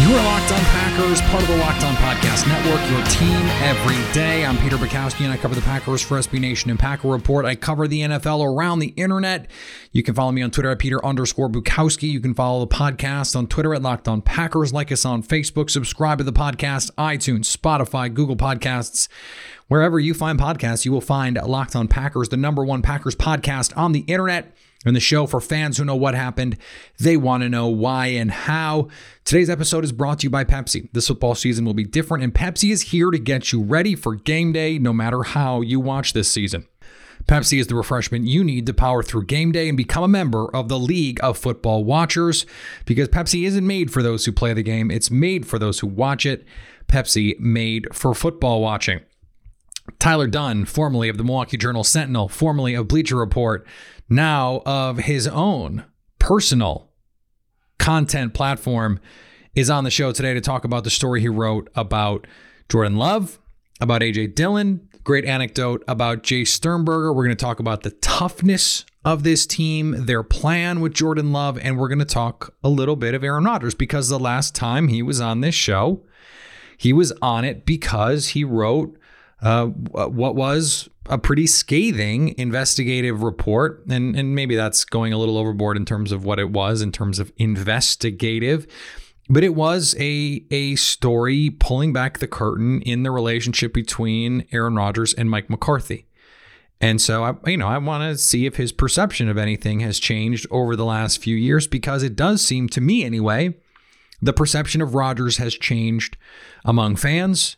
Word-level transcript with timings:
You 0.00 0.08
are 0.08 0.24
Locked 0.24 0.50
On 0.50 0.60
Packers, 0.60 1.20
part 1.22 1.42
of 1.42 1.48
the 1.48 1.56
Locked 1.58 1.84
On 1.84 1.94
Podcast 1.94 2.48
Network, 2.48 2.80
your 2.90 3.04
team 3.06 3.46
every 3.62 4.12
day. 4.12 4.44
I'm 4.44 4.56
Peter 4.58 4.76
Bukowski, 4.76 5.20
and 5.20 5.32
I 5.32 5.36
cover 5.36 5.54
the 5.54 5.60
Packers 5.60 6.02
for 6.02 6.18
SB 6.18 6.40
Nation 6.40 6.70
and 6.70 6.78
Packer 6.78 7.08
Report. 7.08 7.44
I 7.44 7.54
cover 7.54 7.86
the 7.86 8.00
NFL 8.00 8.44
around 8.44 8.80
the 8.80 8.88
internet. 8.88 9.48
You 9.92 10.02
can 10.02 10.14
follow 10.14 10.32
me 10.32 10.42
on 10.42 10.50
Twitter 10.50 10.70
at 10.70 10.78
Peter 10.80 11.04
underscore 11.04 11.48
Bukowski. 11.48 12.10
You 12.10 12.20
can 12.20 12.34
follow 12.34 12.64
the 12.64 12.74
podcast 12.74 13.36
on 13.36 13.46
Twitter 13.46 13.74
at 13.74 13.82
Locked 13.82 14.08
On 14.08 14.22
Packers. 14.22 14.72
Like 14.72 14.90
us 14.90 15.04
on 15.04 15.22
Facebook. 15.22 15.70
Subscribe 15.70 16.18
to 16.18 16.24
the 16.24 16.32
podcast, 16.32 16.90
iTunes, 16.92 17.54
Spotify, 17.54 18.12
Google 18.12 18.36
Podcasts. 18.36 19.08
Wherever 19.68 20.00
you 20.00 20.14
find 20.14 20.38
podcasts, 20.38 20.84
you 20.84 20.90
will 20.90 21.00
find 21.00 21.36
Locked 21.36 21.76
On 21.76 21.86
Packers, 21.86 22.30
the 22.30 22.36
number 22.36 22.64
one 22.64 22.82
Packers 22.82 23.14
podcast 23.14 23.76
on 23.76 23.92
the 23.92 24.00
internet 24.00 24.56
and 24.84 24.96
the 24.96 25.00
show 25.00 25.26
for 25.26 25.40
fans 25.40 25.78
who 25.78 25.84
know 25.84 25.96
what 25.96 26.14
happened. 26.14 26.56
They 26.98 27.16
want 27.16 27.42
to 27.42 27.48
know 27.48 27.68
why 27.68 28.06
and 28.08 28.30
how. 28.30 28.88
Today's 29.24 29.50
episode 29.50 29.84
is 29.84 29.92
brought 29.92 30.20
to 30.20 30.24
you 30.24 30.30
by 30.30 30.44
Pepsi. 30.44 30.88
This 30.92 31.08
football 31.08 31.34
season 31.34 31.64
will 31.64 31.74
be 31.74 31.84
different, 31.84 32.24
and 32.24 32.34
Pepsi 32.34 32.70
is 32.70 32.82
here 32.82 33.10
to 33.10 33.18
get 33.18 33.52
you 33.52 33.62
ready 33.62 33.94
for 33.94 34.14
game 34.14 34.52
day 34.52 34.78
no 34.78 34.92
matter 34.92 35.22
how 35.22 35.60
you 35.60 35.80
watch 35.80 36.12
this 36.12 36.30
season. 36.30 36.66
Pepsi 37.26 37.60
is 37.60 37.68
the 37.68 37.76
refreshment 37.76 38.26
you 38.26 38.42
need 38.42 38.66
to 38.66 38.74
power 38.74 39.02
through 39.02 39.26
game 39.26 39.52
day 39.52 39.68
and 39.68 39.76
become 39.76 40.02
a 40.02 40.08
member 40.08 40.54
of 40.54 40.68
the 40.68 40.78
League 40.78 41.20
of 41.22 41.38
Football 41.38 41.84
Watchers 41.84 42.46
because 42.84 43.08
Pepsi 43.08 43.46
isn't 43.46 43.66
made 43.66 43.92
for 43.92 44.02
those 44.02 44.24
who 44.24 44.32
play 44.32 44.52
the 44.52 44.62
game, 44.62 44.90
it's 44.90 45.10
made 45.10 45.46
for 45.46 45.58
those 45.58 45.80
who 45.80 45.86
watch 45.86 46.26
it. 46.26 46.44
Pepsi 46.88 47.38
made 47.38 47.86
for 47.92 48.12
football 48.12 48.60
watching. 48.60 49.00
Tyler 49.98 50.26
Dunne, 50.26 50.64
formerly 50.64 51.08
of 51.08 51.16
the 51.16 51.24
Milwaukee 51.24 51.56
Journal 51.56 51.84
Sentinel, 51.84 52.28
formerly 52.28 52.74
of 52.74 52.88
Bleacher 52.88 53.16
Report, 53.16 53.66
now 54.14 54.62
of 54.64 54.98
his 54.98 55.26
own 55.26 55.84
personal 56.18 56.90
content 57.78 58.34
platform, 58.34 59.00
is 59.54 59.68
on 59.68 59.84
the 59.84 59.90
show 59.90 60.12
today 60.12 60.32
to 60.34 60.40
talk 60.40 60.64
about 60.64 60.84
the 60.84 60.90
story 60.90 61.20
he 61.20 61.28
wrote 61.28 61.68
about 61.74 62.26
Jordan 62.68 62.96
Love, 62.96 63.38
about 63.80 64.00
AJ 64.00 64.34
Dillon, 64.34 64.88
great 65.04 65.24
anecdote 65.24 65.82
about 65.88 66.22
Jace 66.22 66.48
Sternberger. 66.48 67.12
We're 67.12 67.24
going 67.24 67.36
to 67.36 67.44
talk 67.44 67.60
about 67.60 67.82
the 67.82 67.90
toughness 67.90 68.84
of 69.04 69.24
this 69.24 69.46
team, 69.46 70.06
their 70.06 70.22
plan 70.22 70.80
with 70.80 70.94
Jordan 70.94 71.32
Love, 71.32 71.58
and 71.58 71.76
we're 71.76 71.88
going 71.88 71.98
to 71.98 72.04
talk 72.04 72.54
a 72.62 72.68
little 72.68 72.96
bit 72.96 73.14
of 73.14 73.24
Aaron 73.24 73.44
Rodgers 73.44 73.74
because 73.74 74.08
the 74.08 74.18
last 74.18 74.54
time 74.54 74.88
he 74.88 75.02
was 75.02 75.20
on 75.20 75.40
this 75.40 75.54
show, 75.54 76.04
he 76.78 76.92
was 76.92 77.12
on 77.20 77.44
it 77.44 77.66
because 77.66 78.28
he 78.28 78.44
wrote 78.44 78.96
uh, 79.42 79.66
what 79.66 80.36
was 80.36 80.88
a 81.06 81.18
pretty 81.18 81.46
scathing 81.46 82.34
investigative 82.38 83.22
report, 83.22 83.84
and 83.88 84.16
and 84.16 84.34
maybe 84.34 84.54
that's 84.54 84.84
going 84.84 85.12
a 85.12 85.18
little 85.18 85.36
overboard 85.36 85.76
in 85.76 85.84
terms 85.84 86.12
of 86.12 86.24
what 86.24 86.38
it 86.38 86.50
was 86.50 86.80
in 86.80 86.92
terms 86.92 87.18
of 87.18 87.32
investigative, 87.36 88.66
but 89.28 89.42
it 89.42 89.54
was 89.54 89.96
a 89.98 90.44
a 90.50 90.76
story 90.76 91.50
pulling 91.50 91.92
back 91.92 92.18
the 92.18 92.28
curtain 92.28 92.80
in 92.82 93.02
the 93.02 93.10
relationship 93.10 93.74
between 93.74 94.46
Aaron 94.52 94.76
Rodgers 94.76 95.12
and 95.12 95.28
Mike 95.28 95.50
McCarthy. 95.50 96.06
And 96.80 97.00
so 97.00 97.24
I 97.24 97.34
you 97.50 97.56
know, 97.56 97.68
I 97.68 97.78
want 97.78 98.02
to 98.12 98.18
see 98.18 98.46
if 98.46 98.56
his 98.56 98.70
perception 98.70 99.28
of 99.28 99.38
anything 99.38 99.80
has 99.80 99.98
changed 99.98 100.46
over 100.52 100.76
the 100.76 100.84
last 100.84 101.18
few 101.18 101.36
years 101.36 101.66
because 101.66 102.04
it 102.04 102.14
does 102.14 102.44
seem 102.44 102.68
to 102.70 102.80
me 102.80 103.04
anyway, 103.04 103.56
the 104.20 104.32
perception 104.32 104.80
of 104.80 104.94
Rodgers 104.94 105.38
has 105.38 105.54
changed 105.54 106.16
among 106.64 106.94
fans. 106.94 107.56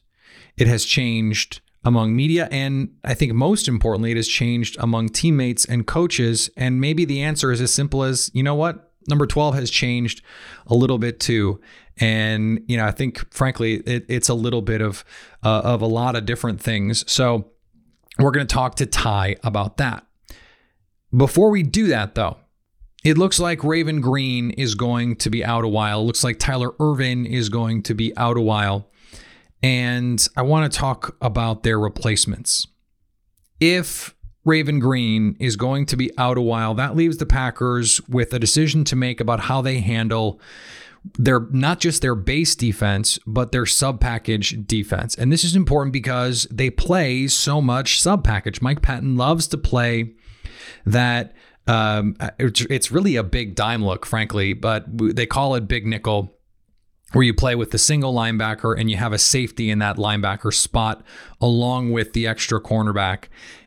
It 0.57 0.67
has 0.67 0.85
changed 0.87 1.61
among 1.85 2.17
media. 2.17 2.49
And 2.51 2.95
I 3.05 3.15
think 3.15 3.33
most 3.35 3.69
importantly, 3.69 4.11
it 4.11 4.17
has 4.17 4.29
changed 4.29 4.77
among 4.81 5.11
teammates 5.11 5.65
and 5.65 5.87
coaches. 5.87 6.51
And 6.57 6.81
maybe 6.81 7.05
the 7.05 7.23
answer 7.23 7.53
is 7.53 7.61
as 7.61 7.73
simple 7.73 8.03
as, 8.03 8.31
you 8.35 8.43
know 8.43 8.55
what? 8.55 8.93
Number 9.09 9.27
12 9.27 9.55
has 9.55 9.71
changed 9.71 10.23
a 10.67 10.75
little 10.75 10.99
bit 10.99 11.21
too. 11.21 11.61
And, 11.99 12.63
you 12.67 12.77
know, 12.77 12.87
I 12.87 12.91
think 12.91 13.33
frankly, 13.33 13.75
it, 13.87 14.07
it's 14.09 14.29
a 14.29 14.35
little 14.35 14.63
bit 14.63 14.81
of, 14.81 15.05
uh, 15.45 15.61
of 15.65 15.83
a 15.83 15.87
lot 15.87 16.17
of 16.17 16.25
different 16.25 16.61
things. 16.61 17.11
So 17.11 17.51
we're 18.19 18.31
going 18.31 18.47
to 18.47 18.53
talk 18.53 18.77
to 18.77 18.87
Ty 18.87 19.37
about 19.45 19.77
that. 19.77 20.07
Before 21.15 21.51
we 21.51 21.63
do 21.63 21.89
that, 21.89 22.15
though, 22.15 22.39
it 23.05 23.19
looks 23.19 23.39
like 23.39 23.63
Raven 23.63 24.01
Greene 24.01 24.51
is 24.53 24.75
going 24.75 25.17
to 25.17 25.31
be 25.31 25.45
out 25.45 25.63
a 25.63 25.69
while. 25.69 26.01
It 26.01 26.05
looks 26.05 26.25
like 26.25 26.39
Tyler 26.39 26.75
Ervin 26.81 27.27
is 27.27 27.51
going 27.51 27.83
to 27.83 27.95
be 27.95 28.17
out 28.17 28.39
a 28.39 28.41
while. 28.41 28.89
And 29.65 30.29
I 30.37 30.43
want 30.43 30.71
to 30.71 30.79
talk 30.79 31.17
about 31.23 31.63
their 31.63 31.79
replacements. 31.79 32.67
If 33.61 34.15
Raven 34.45 34.79
Greene 34.79 35.37
is 35.41 35.57
going 35.57 35.87
to 35.87 35.97
be 35.97 36.11
out 36.19 36.37
a 36.37 36.43
while, 36.43 36.75
that 36.75 36.95
leaves 36.95 37.17
the 37.17 37.25
Packers 37.25 37.99
with 38.07 38.35
a 38.35 38.39
decision 38.39 38.85
to 38.85 38.95
make 38.95 39.23
about 39.23 39.41
how 39.41 39.63
they 39.63 39.81
handle 39.81 40.39
their 41.19 41.41
not 41.51 41.81
just 41.81 42.03
their 42.03 42.15
base 42.15 42.55
defense, 42.55 43.19
but 43.27 43.53
their 43.53 43.65
sub 43.65 44.01
package 44.01 44.67
defense. 44.67 45.15
And 45.15 45.33
this 45.33 45.45
is 45.45 45.57
important 45.57 45.95
because 45.95 46.47
they 46.51 46.69
play 46.69 47.27
so 47.29 47.63
much 47.63 48.03
sub 48.03 48.23
package. 48.23 48.61
Mike 48.61 48.83
Pettine 48.83 49.17
loves 49.17 49.47
to 49.49 49.57
play 49.57 50.13
that. 50.85 51.33
Um, 51.67 52.17
it's, 52.39 52.61
it's 52.69 52.93
really 52.93 53.17
a 53.17 53.23
big 53.23 53.55
dime 53.55 53.83
look, 53.83 54.05
frankly, 54.05 54.53
but 54.53 54.85
they 54.89 55.25
call 55.25 55.55
it 55.55 55.67
big 55.67 55.87
nickel 55.87 56.34
where 57.13 57.25
you 57.25 57.35
play 57.35 57.55
with 57.55 57.71
the 57.71 57.79
single 57.79 58.13
linebacker 58.13 58.79
and 58.79 58.91
you 58.91 58.97
have 58.97 59.13
a 59.13 59.19
safety 59.19 59.71
in 59.71 59.79
that 59.79 59.97
linebacker 59.97 60.53
spot 60.53 61.03
along 61.41 61.93
with 61.93 62.13
the 62.13 62.27
extra 62.27 62.61
cornerback. 62.61 63.25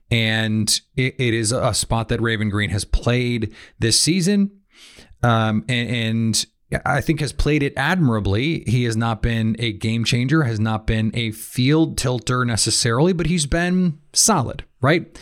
And 0.10 0.80
it, 0.96 1.16
it 1.18 1.34
is 1.34 1.52
a 1.52 1.74
spot 1.74 2.10
that 2.10 2.22
Raven 2.22 2.50
Greene 2.50 2.70
has 2.70 2.86
played 2.86 3.54
this 3.80 4.00
season. 4.00 4.52
Um, 5.24 5.66
and, 5.68 5.90
and 5.90 6.46
I 6.86 7.02
think 7.02 7.22
has 7.22 7.32
played 7.32 7.64
it 7.64 7.74
admirably. 7.78 8.64
He 8.68 8.84
has 8.84 8.98
not 8.98 9.22
been 9.22 9.56
a 9.60 9.72
game 9.72 10.04
changer, 10.04 10.44
has 10.44 10.60
not 10.60 10.86
been 10.86 11.12
a 11.14 11.32
field 11.32 11.98
tilter 11.98 12.44
necessarily, 12.44 13.14
but 13.14 13.28
he's 13.28 13.46
been 13.46 14.00
solid, 14.14 14.66
right? 14.82 15.18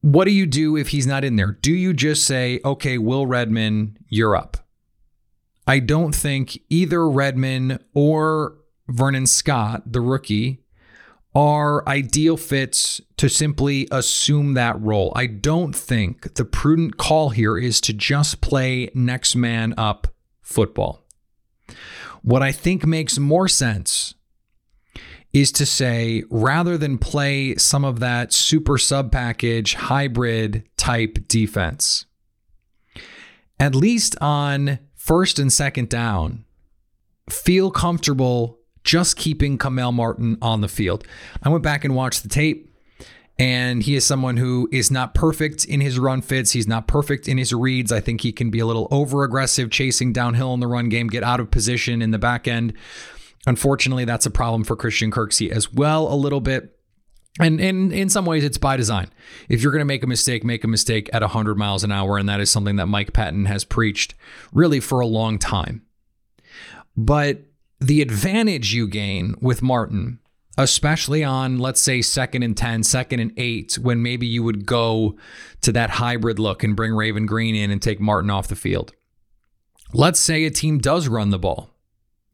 What 0.00 0.26
do 0.26 0.30
you 0.30 0.46
do 0.46 0.76
if 0.76 0.88
he's 0.88 1.06
not 1.06 1.24
in 1.24 1.34
there? 1.34 1.58
Do 1.60 1.72
you 1.72 1.92
just 1.92 2.24
say, 2.24 2.60
okay, 2.64 2.98
Will 2.98 3.26
Redmond, 3.26 3.98
you're 4.08 4.36
up? 4.36 4.56
I 5.68 5.80
don't 5.80 6.14
think 6.14 6.58
either 6.70 7.08
Redmond 7.08 7.84
or 7.92 8.56
Vernon 8.88 9.26
Scott, 9.26 9.82
the 9.92 10.00
rookie, 10.00 10.64
are 11.34 11.86
ideal 11.86 12.38
fits 12.38 13.02
to 13.18 13.28
simply 13.28 13.86
assume 13.90 14.54
that 14.54 14.80
role. 14.80 15.12
I 15.14 15.26
don't 15.26 15.76
think 15.76 16.34
the 16.36 16.46
prudent 16.46 16.96
call 16.96 17.28
here 17.28 17.58
is 17.58 17.82
to 17.82 17.92
just 17.92 18.40
play 18.40 18.88
next 18.94 19.36
man 19.36 19.74
up 19.76 20.08
football. 20.40 21.04
What 22.22 22.42
I 22.42 22.50
think 22.50 22.86
makes 22.86 23.18
more 23.18 23.46
sense 23.46 24.14
is 25.34 25.52
to 25.52 25.66
say 25.66 26.24
rather 26.30 26.78
than 26.78 26.96
play 26.96 27.56
some 27.56 27.84
of 27.84 28.00
that 28.00 28.32
super 28.32 28.78
sub 28.78 29.12
package 29.12 29.74
hybrid 29.74 30.64
type 30.78 31.28
defense, 31.28 32.06
at 33.60 33.74
least 33.74 34.16
on 34.22 34.78
first 35.08 35.38
and 35.38 35.50
second 35.50 35.88
down, 35.88 36.44
feel 37.30 37.70
comfortable 37.70 38.58
just 38.84 39.16
keeping 39.16 39.56
Kamal 39.56 39.90
Martin 39.90 40.36
on 40.42 40.60
the 40.60 40.68
field. 40.68 41.02
I 41.42 41.48
went 41.48 41.64
back 41.64 41.82
and 41.82 41.94
watched 41.94 42.22
the 42.22 42.28
tape, 42.28 42.70
and 43.38 43.82
he 43.82 43.96
is 43.96 44.04
someone 44.04 44.36
who 44.36 44.68
is 44.70 44.90
not 44.90 45.14
perfect 45.14 45.64
in 45.64 45.80
his 45.80 45.98
run 45.98 46.20
fits. 46.20 46.52
He's 46.52 46.68
not 46.68 46.86
perfect 46.86 47.26
in 47.26 47.38
his 47.38 47.54
reads. 47.54 47.90
I 47.90 48.00
think 48.00 48.20
he 48.20 48.32
can 48.32 48.50
be 48.50 48.58
a 48.58 48.66
little 48.66 48.86
over 48.90 49.24
aggressive, 49.24 49.70
chasing 49.70 50.12
downhill 50.12 50.52
in 50.52 50.60
the 50.60 50.66
run 50.66 50.90
game, 50.90 51.06
get 51.06 51.24
out 51.24 51.40
of 51.40 51.50
position 51.50 52.02
in 52.02 52.10
the 52.10 52.18
back 52.18 52.46
end. 52.46 52.74
Unfortunately, 53.46 54.04
that's 54.04 54.26
a 54.26 54.30
problem 54.30 54.62
for 54.62 54.76
Christian 54.76 55.10
Kirksey 55.10 55.50
as 55.50 55.72
well, 55.72 56.12
a 56.12 56.16
little 56.16 56.42
bit. 56.42 56.77
And, 57.38 57.60
and 57.60 57.92
in 57.92 58.08
some 58.08 58.24
ways, 58.24 58.44
it's 58.44 58.58
by 58.58 58.76
design. 58.76 59.10
If 59.48 59.62
you're 59.62 59.72
going 59.72 59.80
to 59.80 59.84
make 59.84 60.02
a 60.02 60.08
mistake, 60.08 60.44
make 60.44 60.64
a 60.64 60.68
mistake 60.68 61.08
at 61.12 61.22
100 61.22 61.56
miles 61.56 61.84
an 61.84 61.92
hour. 61.92 62.18
And 62.18 62.28
that 62.28 62.40
is 62.40 62.50
something 62.50 62.76
that 62.76 62.86
Mike 62.86 63.12
Pettine 63.12 63.46
has 63.46 63.64
preached 63.64 64.14
really 64.52 64.80
for 64.80 65.00
a 65.00 65.06
long 65.06 65.38
time. 65.38 65.82
But 66.96 67.42
the 67.80 68.02
advantage 68.02 68.74
you 68.74 68.88
gain 68.88 69.36
with 69.40 69.62
Martin, 69.62 70.18
especially 70.56 71.22
on, 71.22 71.58
let's 71.58 71.80
say, 71.80 72.02
second 72.02 72.42
and 72.42 72.56
10, 72.56 72.82
second 72.82 73.20
and 73.20 73.32
eight, 73.36 73.78
when 73.78 74.02
maybe 74.02 74.26
you 74.26 74.42
would 74.42 74.66
go 74.66 75.16
to 75.60 75.70
that 75.72 75.90
hybrid 75.90 76.40
look 76.40 76.64
and 76.64 76.74
bring 76.74 76.92
Raven 76.92 77.26
Greene 77.26 77.54
in 77.54 77.70
and 77.70 77.80
take 77.80 78.00
Martin 78.00 78.30
off 78.30 78.48
the 78.48 78.56
field. 78.56 78.92
Let's 79.92 80.20
say 80.20 80.44
a 80.44 80.50
team 80.50 80.78
does 80.78 81.06
run 81.06 81.30
the 81.30 81.38
ball. 81.38 81.70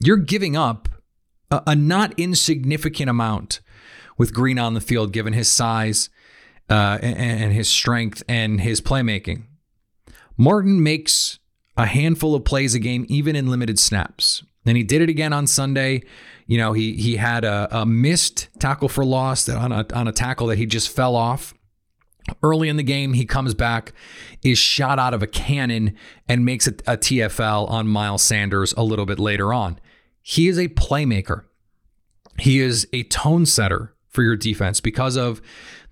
You're 0.01 0.17
giving 0.17 0.57
up 0.57 0.89
a, 1.51 1.63
a 1.69 1.77
not 1.77 2.19
insignificant 2.19 3.11
amount 3.11 3.61
with 4.17 4.35
Greene 4.35 4.59
on 4.59 4.75
the 4.75 4.81
field, 4.81 5.13
given 5.13 5.33
his 5.33 5.49
size 5.49 6.11
uh, 6.71 6.99
and, 7.03 7.17
and 7.17 7.53
his 7.53 7.69
strength 7.69 8.23
and 8.29 8.61
his 8.61 8.81
playmaking. 8.81 9.45
Martin 10.37 10.83
makes 10.83 11.39
a 11.77 11.87
handful 11.87 12.35
of 12.35 12.45
plays 12.45 12.75
a 12.75 12.79
game, 12.79 13.07
even 13.09 13.37
in 13.37 13.49
limited 13.49 13.79
snaps. 13.79 14.43
And 14.67 14.77
he 14.77 14.83
did 14.83 15.03
it 15.03 15.09
again 15.09 15.33
on 15.33 15.47
Sunday. 15.47 16.03
You 16.47 16.59
know, 16.59 16.73
he 16.73 16.95
he 16.95 17.17
had 17.17 17.45
a, 17.45 17.69
a 17.71 17.87
missed 17.87 18.49
tackle 18.59 18.89
for 18.89 19.05
loss 19.05 19.49
on 19.49 19.73
a 19.73 19.87
on 19.93 20.09
a 20.09 20.13
tackle 20.13 20.47
that 20.49 20.59
he 20.59 20.67
just 20.67 20.89
fell 20.89 21.17
off. 21.17 21.55
Early 22.43 22.71
in 22.71 22.77
the 22.77 22.83
game, 22.83 23.13
he 23.13 23.27
comes 23.27 23.53
back, 23.53 23.93
is 24.43 24.57
shot 24.57 24.99
out 24.99 25.13
of 25.13 25.23
a 25.23 25.27
cannon, 25.27 25.95
and 26.27 26.45
makes 26.45 26.67
a, 26.67 26.71
a 26.87 26.97
TFL 26.97 27.69
on 27.69 27.87
Miles 27.87 28.23
Sanders 28.23 28.73
a 28.79 28.83
little 28.83 29.05
bit 29.05 29.19
later 29.19 29.53
on. 29.53 29.79
He 30.23 30.49
is 30.49 30.59
a 30.59 30.69
playmaker. 30.69 31.45
He 32.39 32.61
is 32.61 32.89
a 32.95 33.03
tone 33.05 33.45
setter 33.45 33.94
for 34.15 34.23
your 34.23 34.37
defense 34.37 34.81
because 34.81 35.17
of 35.17 35.43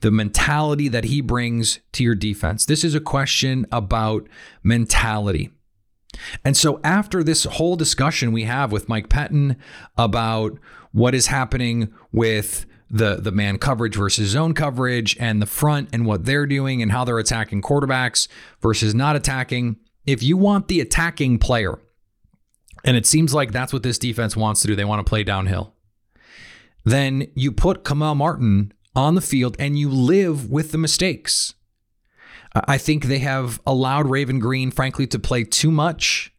the 0.00 0.10
mentality 0.10 0.88
that 0.88 1.04
he 1.04 1.20
brings 1.20 1.80
to 1.92 2.02
your 2.04 2.14
defense. 2.14 2.64
This 2.64 2.84
is 2.84 2.94
a 2.94 3.00
question 3.00 3.66
about 3.70 4.26
mentality. 4.62 5.50
And 6.44 6.56
so, 6.56 6.80
after 6.84 7.22
this 7.22 7.44
whole 7.44 7.76
discussion 7.76 8.32
we 8.32 8.44
have 8.44 8.70
with 8.70 8.88
Mike 8.88 9.08
Pettine 9.08 9.56
about 9.96 10.58
what 10.92 11.14
is 11.14 11.26
happening 11.26 11.92
with 12.12 12.66
the 12.90 13.16
the 13.16 13.32
man 13.32 13.56
coverage 13.56 13.96
versus 13.96 14.28
zone 14.28 14.52
coverage 14.52 15.16
and 15.18 15.40
the 15.40 15.46
front 15.46 15.88
and 15.92 16.04
what 16.04 16.26
they're 16.26 16.46
doing 16.46 16.82
and 16.82 16.92
how 16.92 17.04
they're 17.04 17.18
attacking 17.18 17.62
quarterbacks 17.62 18.28
versus 18.60 18.94
not 18.94 19.16
attacking, 19.16 19.76
if 20.04 20.22
you 20.22 20.36
want 20.36 20.68
the 20.68 20.80
attacking 20.80 21.38
player, 21.38 21.78
and 22.84 22.96
it 22.96 23.06
seems 23.06 23.32
like 23.32 23.52
that's 23.52 23.72
what 23.72 23.82
this 23.82 23.98
defense 23.98 24.36
wants 24.36 24.60
to 24.60 24.68
do, 24.68 24.76
they 24.76 24.84
want 24.84 25.04
to 25.04 25.08
play 25.08 25.24
downhill, 25.24 25.71
then 26.84 27.28
you 27.34 27.52
put 27.52 27.84
Kamal 27.84 28.14
Martin 28.14 28.72
on 28.94 29.14
the 29.14 29.20
field 29.20 29.56
and 29.58 29.78
you 29.78 29.88
live 29.88 30.50
with 30.50 30.72
the 30.72 30.78
mistakes. 30.78 31.54
I 32.54 32.76
think 32.76 33.04
they 33.04 33.20
have 33.20 33.60
allowed 33.66 34.10
Raven 34.10 34.38
Greene, 34.38 34.70
frankly, 34.70 35.06
to 35.08 35.18
play 35.18 35.44
too 35.44 35.70
much 35.70 36.32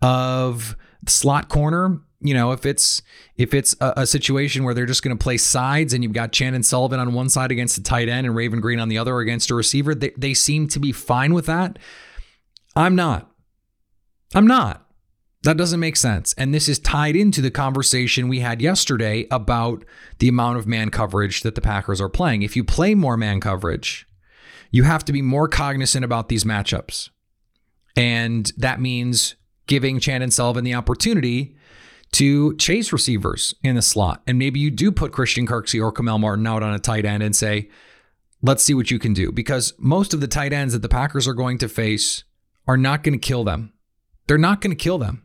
of 0.00 0.76
slot 1.06 1.48
corner. 1.48 2.00
You 2.20 2.34
know, 2.34 2.52
if 2.52 2.64
it's 2.64 3.02
if 3.36 3.52
it's 3.52 3.74
a, 3.80 3.92
a 3.98 4.06
situation 4.06 4.64
where 4.64 4.74
they're 4.74 4.86
just 4.86 5.02
going 5.02 5.16
to 5.16 5.22
play 5.22 5.36
sides 5.36 5.92
and 5.92 6.02
you've 6.02 6.12
got 6.12 6.32
Chandon 6.32 6.62
Sullivan 6.62 7.00
on 7.00 7.12
one 7.12 7.28
side 7.28 7.50
against 7.50 7.76
a 7.76 7.82
tight 7.82 8.08
end 8.08 8.26
and 8.26 8.34
Raven 8.36 8.60
Greene 8.60 8.78
on 8.78 8.88
the 8.88 8.96
other 8.96 9.18
against 9.18 9.50
a 9.50 9.54
receiver, 9.54 9.94
they, 9.94 10.12
they 10.16 10.32
seem 10.32 10.68
to 10.68 10.78
be 10.78 10.92
fine 10.92 11.34
with 11.34 11.46
that. 11.46 11.78
I'm 12.74 12.94
not. 12.94 13.30
I'm 14.34 14.46
not. 14.46 14.86
That 15.42 15.56
doesn't 15.56 15.80
make 15.80 15.96
sense. 15.96 16.34
And 16.34 16.54
this 16.54 16.68
is 16.68 16.78
tied 16.78 17.16
into 17.16 17.40
the 17.40 17.50
conversation 17.50 18.28
we 18.28 18.40
had 18.40 18.62
yesterday 18.62 19.26
about 19.30 19.84
the 20.18 20.28
amount 20.28 20.58
of 20.58 20.68
man 20.68 20.90
coverage 20.90 21.42
that 21.42 21.56
the 21.56 21.60
Packers 21.60 22.00
are 22.00 22.08
playing. 22.08 22.42
If 22.42 22.54
you 22.54 22.62
play 22.62 22.94
more 22.94 23.16
man 23.16 23.40
coverage, 23.40 24.06
you 24.70 24.84
have 24.84 25.04
to 25.06 25.12
be 25.12 25.20
more 25.20 25.48
cognizant 25.48 26.04
about 26.04 26.28
these 26.28 26.44
matchups. 26.44 27.10
And 27.96 28.52
that 28.56 28.80
means 28.80 29.34
giving 29.66 29.98
Chandon 29.98 30.30
Sullivan 30.30 30.64
the 30.64 30.74
opportunity 30.74 31.56
to 32.12 32.56
chase 32.56 32.92
receivers 32.92 33.54
in 33.62 33.74
the 33.74 33.82
slot. 33.82 34.22
And 34.26 34.38
maybe 34.38 34.60
you 34.60 34.70
do 34.70 34.92
put 34.92 35.12
Christian 35.12 35.46
Kirksey 35.46 35.82
or 35.82 35.90
Kamal 35.90 36.18
Martin 36.18 36.46
out 36.46 36.62
on 36.62 36.74
a 36.74 36.78
tight 36.78 37.04
end 37.04 37.22
and 37.22 37.34
say, 37.34 37.68
let's 38.42 38.62
see 38.62 38.74
what 38.74 38.90
you 38.90 38.98
can 38.98 39.12
do. 39.12 39.32
Because 39.32 39.72
most 39.78 40.14
of 40.14 40.20
the 40.20 40.28
tight 40.28 40.52
ends 40.52 40.72
that 40.72 40.82
the 40.82 40.88
Packers 40.88 41.26
are 41.26 41.34
going 41.34 41.58
to 41.58 41.68
face 41.68 42.24
are 42.68 42.76
not 42.76 43.02
going 43.02 43.18
to 43.18 43.26
kill 43.26 43.44
them. 43.44 43.72
They're 44.26 44.38
not 44.38 44.60
going 44.60 44.76
to 44.76 44.82
kill 44.82 44.98
them. 44.98 45.24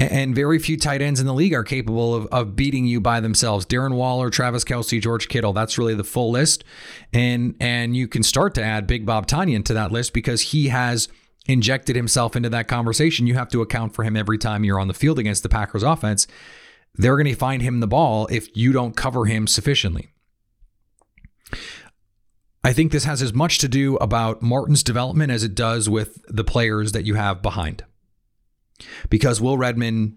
And 0.00 0.34
very 0.34 0.58
few 0.58 0.76
tight 0.76 1.00
ends 1.00 1.20
in 1.20 1.26
the 1.26 1.34
league 1.34 1.54
are 1.54 1.62
capable 1.62 2.14
of, 2.14 2.26
of 2.26 2.56
beating 2.56 2.86
you 2.86 3.00
by 3.00 3.20
themselves. 3.20 3.64
Darren 3.64 3.94
Waller, 3.94 4.30
Travis 4.30 4.64
Kelce, 4.64 5.00
George 5.00 5.28
Kittle. 5.28 5.52
That's 5.52 5.78
really 5.78 5.94
the 5.94 6.04
full 6.04 6.30
list. 6.30 6.64
And 7.12 7.54
and 7.60 7.94
you 7.94 8.08
can 8.08 8.22
start 8.22 8.54
to 8.54 8.62
add 8.62 8.86
Big 8.86 9.06
Bob 9.06 9.26
Tonyan 9.26 9.64
to 9.66 9.74
that 9.74 9.92
list 9.92 10.12
because 10.12 10.40
he 10.40 10.68
has 10.68 11.08
injected 11.46 11.94
himself 11.94 12.34
into 12.36 12.48
that 12.48 12.68
conversation. 12.68 13.26
You 13.26 13.34
have 13.34 13.48
to 13.50 13.62
account 13.62 13.94
for 13.94 14.02
him 14.02 14.16
every 14.16 14.38
time 14.38 14.64
you're 14.64 14.80
on 14.80 14.88
the 14.88 14.94
field 14.94 15.18
against 15.18 15.42
the 15.42 15.48
Packers 15.48 15.82
offense. 15.82 16.26
They're 16.94 17.16
going 17.16 17.26
to 17.26 17.34
find 17.34 17.62
him 17.62 17.80
the 17.80 17.86
ball 17.86 18.26
if 18.30 18.48
you 18.56 18.72
don't 18.72 18.96
cover 18.96 19.26
him 19.26 19.46
sufficiently. 19.46 20.10
I 22.64 22.72
think 22.72 22.92
this 22.92 23.04
has 23.04 23.22
as 23.22 23.32
much 23.32 23.58
to 23.58 23.68
do 23.68 23.96
about 23.96 24.40
Martin's 24.40 24.82
development 24.82 25.32
as 25.32 25.42
it 25.42 25.54
does 25.54 25.88
with 25.88 26.22
the 26.28 26.44
players 26.44 26.92
that 26.92 27.04
you 27.04 27.14
have 27.14 27.42
behind 27.42 27.84
because 29.10 29.40
Will 29.40 29.58
Redmond, 29.58 30.16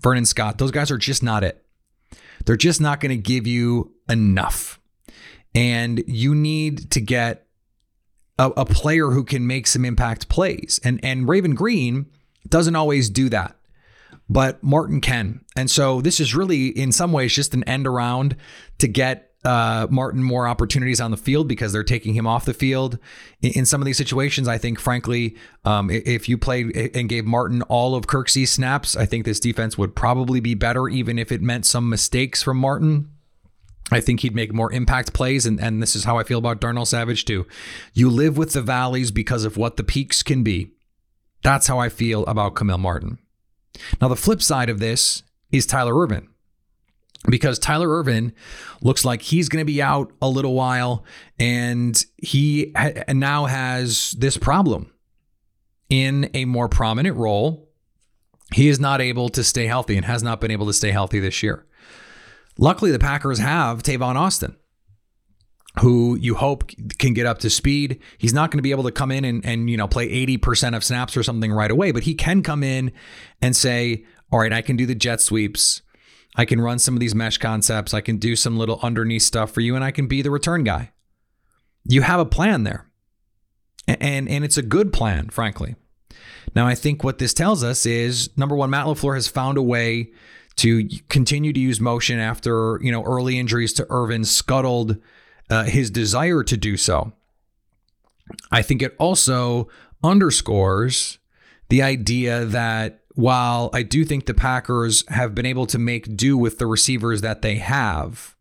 Vernon 0.00 0.24
Scott, 0.24 0.58
those 0.58 0.70
guys 0.70 0.90
are 0.90 0.98
just 0.98 1.22
not 1.22 1.44
it. 1.44 1.64
They're 2.44 2.56
just 2.56 2.80
not 2.80 3.00
going 3.00 3.10
to 3.10 3.16
give 3.16 3.46
you 3.46 3.94
enough. 4.08 4.80
And 5.54 6.02
you 6.06 6.34
need 6.34 6.90
to 6.92 7.00
get 7.00 7.46
a, 8.38 8.48
a, 8.50 8.64
player 8.64 9.10
who 9.10 9.22
can 9.22 9.46
make 9.46 9.66
some 9.66 9.84
impact 9.84 10.28
plays. 10.28 10.80
And 10.82 10.98
and 11.04 11.28
Raven 11.28 11.54
Greene 11.54 12.06
doesn't 12.48 12.74
always 12.74 13.10
do 13.10 13.28
that. 13.28 13.56
But 14.28 14.62
Martin 14.62 15.00
can. 15.00 15.44
And 15.56 15.70
so 15.70 16.00
this 16.00 16.20
is 16.20 16.34
really 16.34 16.68
in 16.68 16.90
some 16.90 17.12
ways 17.12 17.34
just 17.34 17.54
an 17.54 17.64
end 17.64 17.86
around 17.86 18.36
to 18.78 18.88
get 18.88 19.31
uh, 19.44 19.86
Martin 19.90 20.22
more 20.22 20.46
opportunities 20.46 21.00
on 21.00 21.10
the 21.10 21.16
field 21.16 21.48
because 21.48 21.72
they're 21.72 21.82
taking 21.82 22.14
him 22.14 22.26
off 22.26 22.44
the 22.44 22.54
field. 22.54 22.98
In, 23.40 23.52
in 23.52 23.66
some 23.66 23.80
of 23.80 23.86
these 23.86 23.96
situations, 23.96 24.46
I 24.46 24.58
think, 24.58 24.78
frankly, 24.78 25.36
um, 25.64 25.90
if 25.90 26.28
you 26.28 26.38
played 26.38 26.76
and 26.94 27.08
gave 27.08 27.24
Martin 27.24 27.62
all 27.62 27.94
of 27.94 28.06
Kirksey's 28.06 28.50
snaps, 28.50 28.96
I 28.96 29.06
think 29.06 29.24
this 29.24 29.40
defense 29.40 29.76
would 29.76 29.96
probably 29.96 30.40
be 30.40 30.54
better, 30.54 30.88
even 30.88 31.18
if 31.18 31.32
it 31.32 31.42
meant 31.42 31.66
some 31.66 31.88
mistakes 31.88 32.42
from 32.42 32.56
Martin. 32.58 33.10
I 33.90 34.00
think 34.00 34.20
he'd 34.20 34.34
make 34.34 34.54
more 34.54 34.72
impact 34.72 35.12
plays, 35.12 35.44
and, 35.44 35.60
and 35.60 35.82
this 35.82 35.94
is 35.96 36.04
how 36.04 36.18
I 36.18 36.22
feel 36.22 36.38
about 36.38 36.60
Darnell 36.60 36.86
Savage 36.86 37.24
too. 37.24 37.46
You 37.92 38.08
live 38.08 38.38
with 38.38 38.52
the 38.52 38.62
valleys 38.62 39.10
because 39.10 39.44
of 39.44 39.56
what 39.56 39.76
the 39.76 39.84
peaks 39.84 40.22
can 40.22 40.42
be. 40.42 40.70
That's 41.42 41.66
how 41.66 41.78
I 41.78 41.88
feel 41.88 42.24
about 42.26 42.54
Kamal 42.54 42.78
Martin. 42.78 43.18
Now, 44.00 44.08
the 44.08 44.16
flip 44.16 44.40
side 44.40 44.70
of 44.70 44.78
this 44.78 45.24
is 45.50 45.66
Tyler 45.66 45.98
Ervin 45.98 46.28
because 47.28 47.58
Tyler 47.58 47.88
Ervin 47.88 48.32
looks 48.80 49.04
like 49.04 49.22
he's 49.22 49.48
going 49.48 49.60
to 49.60 49.70
be 49.70 49.80
out 49.80 50.12
a 50.20 50.28
little 50.28 50.54
while, 50.54 51.04
and 51.38 52.04
he 52.16 52.72
ha- 52.76 53.04
now 53.08 53.46
has 53.46 54.12
this 54.12 54.36
problem 54.36 54.92
in 55.88 56.30
a 56.34 56.44
more 56.44 56.68
prominent 56.68 57.16
role. 57.16 57.68
He 58.52 58.68
is 58.68 58.80
not 58.80 59.00
able 59.00 59.28
to 59.30 59.44
stay 59.44 59.66
healthy 59.66 59.96
and 59.96 60.04
has 60.04 60.22
not 60.22 60.40
been 60.40 60.50
able 60.50 60.66
to 60.66 60.72
stay 60.72 60.90
healthy 60.90 61.20
this 61.20 61.42
year. 61.42 61.66
Luckily, 62.58 62.90
the 62.90 62.98
Packers 62.98 63.38
have 63.38 63.82
Tavon 63.82 64.16
Austin, 64.16 64.56
who 65.80 66.16
you 66.16 66.34
hope 66.34 66.70
can 66.98 67.14
get 67.14 67.24
up 67.24 67.38
to 67.38 67.50
speed. 67.50 68.00
He's 68.18 68.34
not 68.34 68.50
going 68.50 68.58
to 68.58 68.62
be 68.62 68.72
able 68.72 68.84
to 68.84 68.92
come 68.92 69.10
in 69.10 69.24
and, 69.24 69.44
and 69.46 69.70
you 69.70 69.76
know 69.76 69.88
play 69.88 70.08
80% 70.26 70.76
of 70.76 70.84
snaps 70.84 71.16
or 71.16 71.22
something 71.22 71.52
right 71.52 71.70
away, 71.70 71.92
but 71.92 72.02
he 72.02 72.14
can 72.14 72.42
come 72.42 72.62
in 72.62 72.92
and 73.40 73.56
say, 73.56 74.04
all 74.30 74.40
right, 74.40 74.52
I 74.52 74.60
can 74.62 74.76
do 74.76 74.86
the 74.86 74.94
jet 74.94 75.20
sweeps. 75.20 75.82
I 76.36 76.44
can 76.44 76.60
run 76.60 76.78
some 76.78 76.94
of 76.94 77.00
these 77.00 77.14
mesh 77.14 77.38
concepts. 77.38 77.92
I 77.92 78.00
can 78.00 78.16
do 78.16 78.36
some 78.36 78.56
little 78.56 78.80
underneath 78.82 79.22
stuff 79.22 79.50
for 79.50 79.60
you, 79.60 79.74
and 79.74 79.84
I 79.84 79.90
can 79.90 80.06
be 80.06 80.22
the 80.22 80.30
return 80.30 80.64
guy. 80.64 80.92
You 81.84 82.02
have 82.02 82.20
a 82.20 82.24
plan 82.24 82.64
there. 82.64 82.86
And, 83.86 84.28
and 84.28 84.44
it's 84.44 84.56
a 84.56 84.62
good 84.62 84.92
plan, 84.92 85.28
frankly. 85.28 85.74
Now, 86.54 86.66
I 86.66 86.74
think 86.74 87.02
what 87.02 87.18
this 87.18 87.34
tells 87.34 87.62
us 87.64 87.84
is 87.84 88.30
number 88.36 88.54
one, 88.54 88.70
Matt 88.70 88.86
LaFleur 88.86 89.14
has 89.14 89.28
found 89.28 89.58
a 89.58 89.62
way 89.62 90.12
to 90.56 90.88
continue 91.08 91.52
to 91.52 91.60
use 91.60 91.80
motion 91.80 92.18
after, 92.18 92.78
you 92.82 92.92
know, 92.92 93.02
early 93.04 93.38
injuries 93.38 93.72
to 93.74 93.86
Ervin 93.90 94.24
scuttled 94.24 94.98
uh, 95.50 95.64
his 95.64 95.90
desire 95.90 96.42
to 96.44 96.56
do 96.56 96.76
so. 96.76 97.12
I 98.50 98.62
think 98.62 98.82
it 98.82 98.94
also 98.98 99.68
underscores 100.04 101.18
the 101.68 101.82
idea 101.82 102.44
that 102.44 103.01
while 103.14 103.70
I 103.72 103.82
do 103.82 104.04
think 104.04 104.26
the 104.26 104.34
Packers 104.34 105.06
have 105.08 105.34
been 105.34 105.46
able 105.46 105.66
to 105.66 105.78
make 105.78 106.16
do 106.16 106.36
with 106.36 106.58
the 106.58 106.66
receivers 106.66 107.20
that 107.20 107.42
they 107.42 107.56
have, 107.56 108.34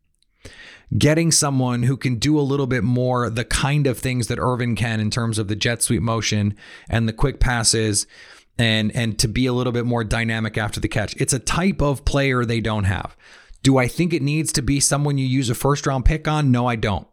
getting 0.97 1.31
someone 1.31 1.83
who 1.83 1.97
can 1.97 2.15
do 2.15 2.39
a 2.39 2.41
little 2.41 2.67
bit 2.67 2.83
more 2.83 3.29
the 3.29 3.45
kind 3.45 3.87
of 3.87 3.99
things 3.99 4.27
that 4.27 4.39
Ervin 4.39 4.75
can 4.75 4.99
in 4.99 5.09
terms 5.09 5.37
of 5.37 5.47
the 5.47 5.55
jet 5.55 5.81
sweep 5.81 6.01
motion 6.01 6.55
and 6.89 7.07
the 7.07 7.13
quick 7.13 7.39
passes 7.39 8.07
and 8.57 8.93
and 8.95 9.17
to 9.19 9.27
be 9.27 9.45
a 9.45 9.53
little 9.53 9.73
bit 9.73 9.85
more 9.85 10.03
dynamic 10.03 10.57
after 10.57 10.79
the 10.79 10.87
catch. 10.87 11.15
It's 11.15 11.33
a 11.33 11.39
type 11.39 11.81
of 11.81 12.05
player 12.05 12.45
they 12.45 12.61
don't 12.61 12.83
have. 12.83 13.15
Do 13.63 13.77
I 13.77 13.87
think 13.87 14.13
it 14.13 14.21
needs 14.21 14.51
to 14.53 14.61
be 14.61 14.79
someone 14.79 15.17
you 15.17 15.25
use 15.25 15.49
a 15.49 15.55
first 15.55 15.85
round 15.85 16.05
pick 16.05 16.27
on? 16.27 16.51
No, 16.51 16.67
I 16.67 16.75
don't. 16.75 17.07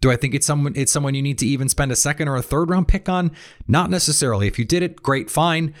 Do 0.00 0.10
I 0.10 0.16
think 0.16 0.34
it's 0.34 0.46
someone 0.46 0.72
it's 0.76 0.92
someone 0.92 1.14
you 1.14 1.22
need 1.22 1.38
to 1.38 1.46
even 1.46 1.68
spend 1.68 1.92
a 1.92 1.96
second 1.96 2.28
or 2.28 2.36
a 2.36 2.42
third 2.42 2.70
round 2.70 2.88
pick 2.88 3.08
on? 3.08 3.32
Not 3.68 3.90
necessarily. 3.90 4.46
If 4.46 4.58
you 4.58 4.64
did 4.64 4.82
it, 4.82 5.02
great, 5.02 5.30
fine. 5.30 5.74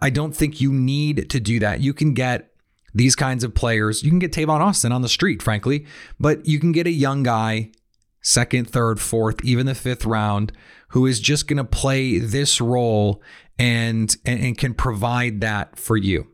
I 0.00 0.10
don't 0.10 0.34
think 0.34 0.60
you 0.60 0.72
need 0.72 1.28
to 1.30 1.40
do 1.40 1.58
that. 1.60 1.80
You 1.80 1.92
can 1.92 2.14
get 2.14 2.50
these 2.94 3.16
kinds 3.16 3.42
of 3.42 3.54
players. 3.54 4.02
You 4.02 4.10
can 4.10 4.18
get 4.18 4.32
Tavon 4.32 4.60
Austin 4.60 4.92
on 4.92 5.02
the 5.02 5.08
street, 5.08 5.42
frankly, 5.42 5.86
but 6.20 6.46
you 6.46 6.60
can 6.60 6.72
get 6.72 6.86
a 6.86 6.90
young 6.90 7.22
guy, 7.22 7.72
second, 8.20 8.70
third, 8.70 9.00
fourth, 9.00 9.44
even 9.44 9.66
the 9.66 9.74
fifth 9.74 10.04
round, 10.04 10.52
who 10.88 11.06
is 11.06 11.20
just 11.20 11.48
going 11.48 11.56
to 11.56 11.64
play 11.64 12.18
this 12.18 12.60
role 12.60 13.22
and, 13.58 14.16
and, 14.24 14.40
and 14.40 14.58
can 14.58 14.74
provide 14.74 15.40
that 15.40 15.78
for 15.78 15.96
you. 15.96 16.28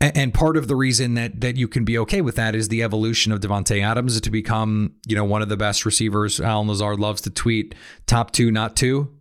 And 0.00 0.34
part 0.34 0.56
of 0.56 0.66
the 0.66 0.74
reason 0.74 1.14
that 1.14 1.42
that 1.42 1.56
you 1.56 1.68
can 1.68 1.84
be 1.84 1.96
okay 1.98 2.22
with 2.22 2.34
that 2.34 2.56
is 2.56 2.66
the 2.66 2.82
evolution 2.82 3.30
of 3.30 3.38
Davante 3.38 3.80
Adams 3.80 4.20
to 4.20 4.30
become, 4.32 4.94
you 5.06 5.14
know, 5.14 5.24
one 5.24 5.42
of 5.42 5.48
the 5.48 5.56
best 5.56 5.86
receivers. 5.86 6.40
Allen 6.40 6.66
Lazard 6.66 6.98
loves 6.98 7.20
to 7.20 7.30
tweet 7.30 7.76
top 8.04 8.32
two, 8.32 8.50
not 8.50 8.74
two 8.74 9.16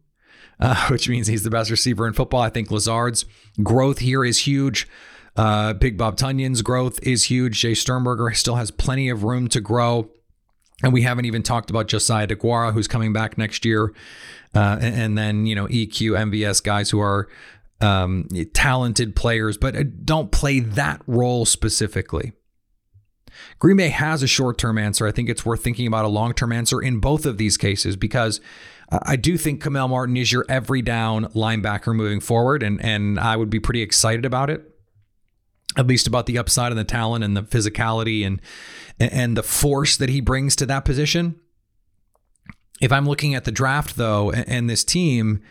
uh, 0.62 0.88
which 0.89 1.10
means 1.10 1.27
he's 1.27 1.44
the 1.44 1.50
best 1.50 1.70
receiver 1.70 2.08
in 2.08 2.13
football. 2.13 2.41
I 2.41 2.50
think 2.50 2.72
Lazard's 2.72 3.25
growth 3.62 4.00
here 4.00 4.24
is 4.24 4.39
huge. 4.39 4.88
Uh, 5.36 5.74
Big 5.74 5.98
Bob 5.98 6.18
Tonyan's 6.18 6.62
growth 6.62 7.00
is 7.03 7.25
huge. 7.25 7.60
Jace 7.62 7.77
Sternberger 7.77 8.32
still 8.34 8.56
has 8.56 8.70
plenty 8.70 9.10
of 9.10 9.24
room 9.24 9.48
to 9.50 9.62
grow. 9.62 10.10
And 10.84 10.94
we 10.94 11.03
haven't 11.03 11.25
even 11.25 11.44
talked 11.44 11.70
about 11.70 11.88
Josiah 11.88 12.27
Deguara, 12.27 12.74
who's 12.74 12.88
coming 12.88 13.13
back 13.13 13.38
next 13.38 13.65
year. 13.65 13.94
Uh, 14.53 14.77
and, 14.82 14.96
and, 14.96 15.18
then, 15.18 15.46
you 15.46 15.56
know, 15.56 15.68
EQ, 15.68 16.32
MVS 16.32 16.62
guys 16.63 16.89
who 16.89 17.00
are 17.00 17.30
um, 17.80 18.27
talented 18.53 19.15
players, 19.15 19.58
but 19.58 19.75
uh, 19.75 19.84
don't 20.03 20.32
play 20.32 20.60
that 20.60 21.01
role 21.08 21.46
specifically. 21.46 22.34
Green 23.60 23.77
Bay 23.77 23.89
has 23.89 24.24
a 24.24 24.27
short 24.27 24.58
term 24.58 24.77
answer. 24.77 25.08
I 25.08 25.12
think 25.12 25.30
it's 25.30 25.46
worth 25.46 25.63
thinking 25.63 25.88
about 25.88 26.06
a 26.06 26.10
long 26.10 26.34
term 26.34 26.51
answer 26.51 26.82
in 26.82 27.00
both 27.00 27.25
of 27.25 27.38
these 27.38 27.58
cases 27.58 27.96
because 27.96 28.41
I 28.91 29.15
do 29.15 29.38
think 29.38 29.63
Kamal 29.63 29.88
Martin 29.88 30.17
is 30.17 30.31
your 30.31 30.45
every 30.50 30.81
down 30.81 31.25
linebacker 31.27 31.95
moving 31.95 32.19
forward, 32.19 32.62
and, 32.62 32.83
and 32.83 33.19
I 33.19 33.38
would 33.38 33.50
be 33.50 33.60
pretty 33.60 33.81
excited 33.81 34.25
about 34.25 34.50
it 34.50 34.71
at 35.77 35.88
least 35.88 36.07
about 36.07 36.25
the 36.25 36.38
upside 36.38 36.71
and 36.71 36.79
the 36.79 36.83
talent 36.83 37.24
and 37.24 37.36
the 37.36 37.43
physicality 37.43 38.25
and 38.25 38.41
and 39.00 39.36
the 39.36 39.43
force 39.43 39.98
that 39.98 40.10
he 40.10 40.21
brings 40.21 40.55
to 40.55 40.65
that 40.65 40.86
position. 40.86 41.39
If 42.81 42.91
I'm 42.91 43.07
looking 43.07 43.36
at 43.36 43.45
the 43.45 43.51
draft 43.51 43.95
though 43.95 44.31
and 44.31 44.69
this 44.69 44.83
team, 44.83 45.41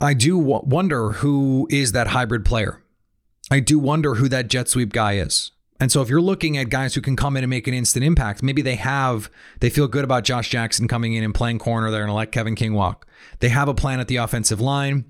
I 0.00 0.14
do 0.14 0.38
wonder 0.38 1.12
who 1.12 1.68
is 1.70 1.92
that 1.92 2.08
hybrid 2.08 2.44
player. 2.44 2.82
I 3.50 3.60
do 3.60 3.78
wonder 3.78 4.16
who 4.16 4.28
that 4.28 4.48
jet 4.48 4.68
sweep 4.68 4.92
guy 4.92 5.14
is. 5.14 5.52
And 5.78 5.92
so 5.92 6.00
if 6.02 6.08
you're 6.08 6.20
looking 6.20 6.56
at 6.56 6.70
guys 6.70 6.94
who 6.94 7.00
can 7.00 7.16
come 7.16 7.36
in 7.36 7.44
and 7.44 7.50
make 7.50 7.66
an 7.66 7.74
instant 7.74 8.04
impact, 8.04 8.42
maybe 8.42 8.62
they 8.62 8.76
have 8.76 9.30
they 9.60 9.70
feel 9.70 9.88
good 9.88 10.04
about 10.04 10.24
Josh 10.24 10.48
Jackson 10.48 10.88
coming 10.88 11.14
in 11.14 11.22
and 11.22 11.34
playing 11.34 11.58
corner. 11.58 11.90
They're 11.90 12.06
to 12.06 12.12
let 12.12 12.32
Kevin 12.32 12.54
King 12.54 12.74
walk. 12.74 13.06
They 13.40 13.48
have 13.50 13.68
a 13.68 13.74
plan 13.74 14.00
at 14.00 14.08
the 14.08 14.16
offensive 14.16 14.60
line. 14.60 15.04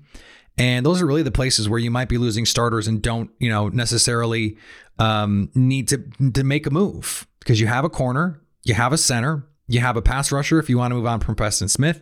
And 0.57 0.85
those 0.85 1.01
are 1.01 1.05
really 1.05 1.23
the 1.23 1.31
places 1.31 1.69
where 1.69 1.79
you 1.79 1.91
might 1.91 2.09
be 2.09 2.17
losing 2.17 2.45
starters 2.45 2.87
and 2.87 3.01
don't, 3.01 3.29
you 3.37 3.49
know, 3.49 3.69
necessarily 3.69 4.57
um, 4.99 5.51
need 5.53 5.87
to 5.89 5.97
to 6.33 6.43
make 6.43 6.65
a 6.65 6.71
move 6.71 7.27
because 7.39 7.61
you 7.61 7.67
have 7.67 7.85
a 7.85 7.89
corner, 7.89 8.41
you 8.63 8.73
have 8.73 8.91
a 8.91 8.97
center, 8.97 9.47
you 9.67 9.79
have 9.81 9.97
a 9.97 10.01
pass 10.01 10.31
rusher 10.31 10.59
if 10.59 10.69
you 10.69 10.77
want 10.77 10.91
to 10.91 10.95
move 10.95 11.05
on 11.05 11.19
from 11.19 11.35
Preston 11.35 11.67
Smith. 11.67 12.01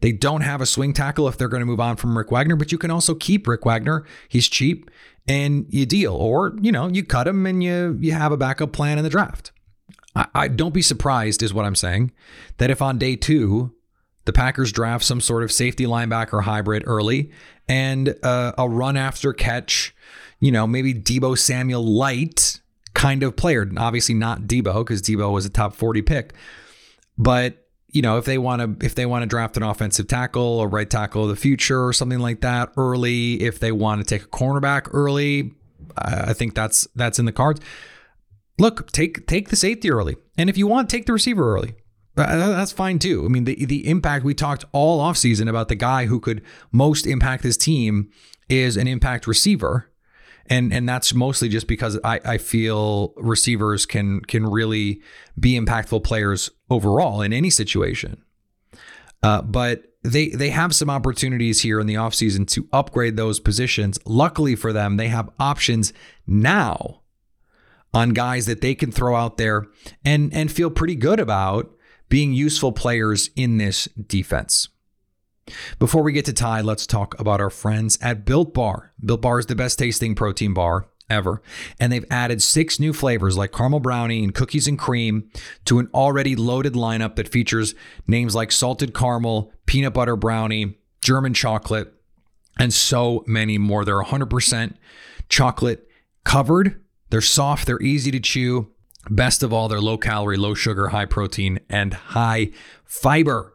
They 0.00 0.12
don't 0.12 0.42
have 0.42 0.60
a 0.60 0.66
swing 0.66 0.92
tackle 0.92 1.28
if 1.28 1.38
they're 1.38 1.48
going 1.48 1.60
to 1.60 1.66
move 1.66 1.80
on 1.80 1.96
from 1.96 2.18
Rick 2.18 2.30
Wagner, 2.30 2.56
but 2.56 2.72
you 2.72 2.78
can 2.78 2.90
also 2.90 3.14
keep 3.14 3.46
Rick 3.46 3.64
Wagner. 3.64 4.04
He's 4.28 4.48
cheap 4.48 4.90
and 5.26 5.66
you 5.68 5.86
deal, 5.86 6.14
or 6.14 6.56
you 6.60 6.72
know, 6.72 6.88
you 6.88 7.04
cut 7.04 7.26
him 7.26 7.46
and 7.46 7.62
you 7.62 7.96
you 8.00 8.12
have 8.12 8.32
a 8.32 8.36
backup 8.36 8.72
plan 8.72 8.98
in 8.98 9.04
the 9.04 9.10
draft. 9.10 9.52
I, 10.14 10.26
I 10.34 10.48
don't 10.48 10.74
be 10.74 10.82
surprised, 10.82 11.42
is 11.42 11.54
what 11.54 11.64
I'm 11.64 11.74
saying, 11.74 12.12
that 12.58 12.70
if 12.70 12.82
on 12.82 12.98
day 12.98 13.16
two 13.16 13.74
the 14.24 14.32
Packers 14.32 14.72
draft 14.72 15.04
some 15.04 15.20
sort 15.20 15.42
of 15.42 15.52
safety 15.52 15.84
linebacker 15.84 16.42
hybrid 16.42 16.84
early 16.86 17.30
and 17.68 18.14
uh, 18.22 18.52
a 18.56 18.68
run 18.68 18.96
after 18.96 19.32
catch, 19.32 19.94
you 20.40 20.50
know, 20.50 20.66
maybe 20.66 20.94
Deebo 20.94 21.38
Samuel 21.38 21.84
light 21.84 22.60
kind 22.94 23.22
of 23.22 23.36
player. 23.36 23.70
Obviously 23.76 24.14
not 24.14 24.42
Deebo 24.42 24.84
because 24.84 25.02
Deebo 25.02 25.32
was 25.32 25.44
a 25.44 25.50
top 25.50 25.74
40 25.74 26.02
pick. 26.02 26.32
But, 27.18 27.63
you 27.94 28.02
know, 28.02 28.18
if 28.18 28.24
they 28.24 28.38
want 28.38 28.80
to 28.80 28.84
if 28.84 28.96
they 28.96 29.06
want 29.06 29.22
to 29.22 29.26
draft 29.26 29.56
an 29.56 29.62
offensive 29.62 30.08
tackle 30.08 30.42
or 30.42 30.68
right 30.68 30.90
tackle 30.90 31.22
of 31.22 31.28
the 31.28 31.36
future 31.36 31.86
or 31.86 31.92
something 31.92 32.18
like 32.18 32.40
that 32.40 32.72
early, 32.76 33.40
if 33.40 33.60
they 33.60 33.70
want 33.70 34.00
to 34.00 34.04
take 34.04 34.24
a 34.24 34.28
cornerback 34.28 34.88
early, 34.92 35.54
I 35.96 36.32
think 36.32 36.54
that's 36.54 36.88
that's 36.96 37.20
in 37.20 37.24
the 37.24 37.32
cards. 37.32 37.60
Look, 38.58 38.90
take 38.90 39.28
take 39.28 39.48
the 39.48 39.56
safety 39.56 39.90
early. 39.90 40.16
And 40.36 40.50
if 40.50 40.58
you 40.58 40.66
want, 40.66 40.90
take 40.90 41.06
the 41.06 41.12
receiver 41.12 41.54
early. 41.54 41.76
That's 42.16 42.72
fine 42.72 42.98
too. 42.98 43.24
I 43.24 43.28
mean, 43.28 43.44
the 43.44 43.64
the 43.64 43.88
impact 43.88 44.24
we 44.24 44.34
talked 44.34 44.64
all 44.72 45.00
offseason 45.00 45.48
about 45.48 45.68
the 45.68 45.76
guy 45.76 46.06
who 46.06 46.18
could 46.18 46.42
most 46.72 47.06
impact 47.06 47.44
his 47.44 47.56
team 47.56 48.10
is 48.48 48.76
an 48.76 48.88
impact 48.88 49.28
receiver. 49.28 49.88
And 50.50 50.72
and 50.72 50.88
that's 50.88 51.14
mostly 51.14 51.48
just 51.48 51.66
because 51.66 51.98
I, 52.04 52.20
I 52.24 52.38
feel 52.38 53.14
receivers 53.16 53.86
can 53.86 54.20
can 54.20 54.46
really 54.46 55.00
be 55.38 55.58
impactful 55.58 56.04
players 56.04 56.50
overall 56.68 57.22
in 57.22 57.32
any 57.32 57.50
situation. 57.50 58.22
Uh, 59.22 59.40
but 59.40 59.84
they 60.02 60.28
they 60.28 60.50
have 60.50 60.74
some 60.74 60.90
opportunities 60.90 61.62
here 61.62 61.80
in 61.80 61.86
the 61.86 61.94
offseason 61.94 62.46
to 62.48 62.68
upgrade 62.72 63.16
those 63.16 63.40
positions. 63.40 63.98
Luckily 64.04 64.54
for 64.54 64.72
them, 64.72 64.98
they 64.98 65.08
have 65.08 65.30
options 65.38 65.94
now 66.26 67.00
on 67.94 68.10
guys 68.10 68.44
that 68.46 68.60
they 68.60 68.74
can 68.74 68.92
throw 68.92 69.16
out 69.16 69.38
there 69.38 69.66
and 70.04 70.32
and 70.34 70.52
feel 70.52 70.70
pretty 70.70 70.94
good 70.94 71.20
about 71.20 71.74
being 72.10 72.34
useful 72.34 72.70
players 72.70 73.30
in 73.34 73.56
this 73.56 73.86
defense. 74.06 74.68
Before 75.78 76.02
we 76.02 76.12
get 76.12 76.24
to 76.26 76.32
Ty, 76.32 76.62
let's 76.62 76.86
talk 76.86 77.18
about 77.18 77.40
our 77.40 77.50
friends 77.50 77.98
at 78.00 78.24
Built 78.24 78.54
Bar. 78.54 78.92
Built 79.04 79.22
Bar 79.22 79.38
is 79.38 79.46
the 79.46 79.54
best 79.54 79.78
tasting 79.78 80.14
protein 80.14 80.54
bar 80.54 80.88
ever. 81.10 81.42
And 81.78 81.92
they've 81.92 82.06
added 82.10 82.42
six 82.42 82.80
new 82.80 82.92
flavors 82.92 83.36
like 83.36 83.52
caramel 83.52 83.80
brownie 83.80 84.24
and 84.24 84.34
cookies 84.34 84.66
and 84.66 84.78
cream 84.78 85.30
to 85.66 85.78
an 85.78 85.88
already 85.92 86.34
loaded 86.34 86.72
lineup 86.72 87.16
that 87.16 87.28
features 87.28 87.74
names 88.06 88.34
like 88.34 88.50
salted 88.50 88.94
caramel, 88.94 89.52
peanut 89.66 89.92
butter 89.92 90.16
brownie, 90.16 90.78
German 91.02 91.34
chocolate, 91.34 91.92
and 92.58 92.72
so 92.72 93.22
many 93.26 93.58
more. 93.58 93.84
They're 93.84 94.02
100% 94.02 94.74
chocolate 95.28 95.88
covered. 96.24 96.80
They're 97.10 97.20
soft, 97.20 97.66
they're 97.66 97.82
easy 97.82 98.10
to 98.10 98.20
chew, 98.20 98.74
Best 99.10 99.42
of 99.42 99.52
all, 99.52 99.68
they're 99.68 99.80
low 99.80 99.98
calorie, 99.98 100.36
low 100.36 100.54
sugar, 100.54 100.88
high 100.88 101.04
protein, 101.04 101.60
and 101.68 101.92
high 101.92 102.50
fiber. 102.84 103.53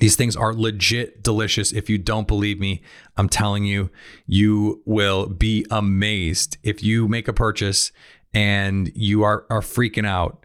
These 0.00 0.16
things 0.16 0.36
are 0.36 0.52
legit 0.52 1.22
delicious. 1.22 1.72
If 1.72 1.88
you 1.88 1.98
don't 1.98 2.28
believe 2.28 2.60
me, 2.60 2.82
I'm 3.16 3.28
telling 3.28 3.64
you, 3.64 3.90
you 4.26 4.82
will 4.84 5.26
be 5.26 5.64
amazed. 5.70 6.58
If 6.62 6.82
you 6.82 7.08
make 7.08 7.26
a 7.26 7.32
purchase 7.32 7.90
and 8.34 8.92
you 8.94 9.22
are, 9.22 9.46
are 9.48 9.62
freaking 9.62 10.06
out, 10.06 10.44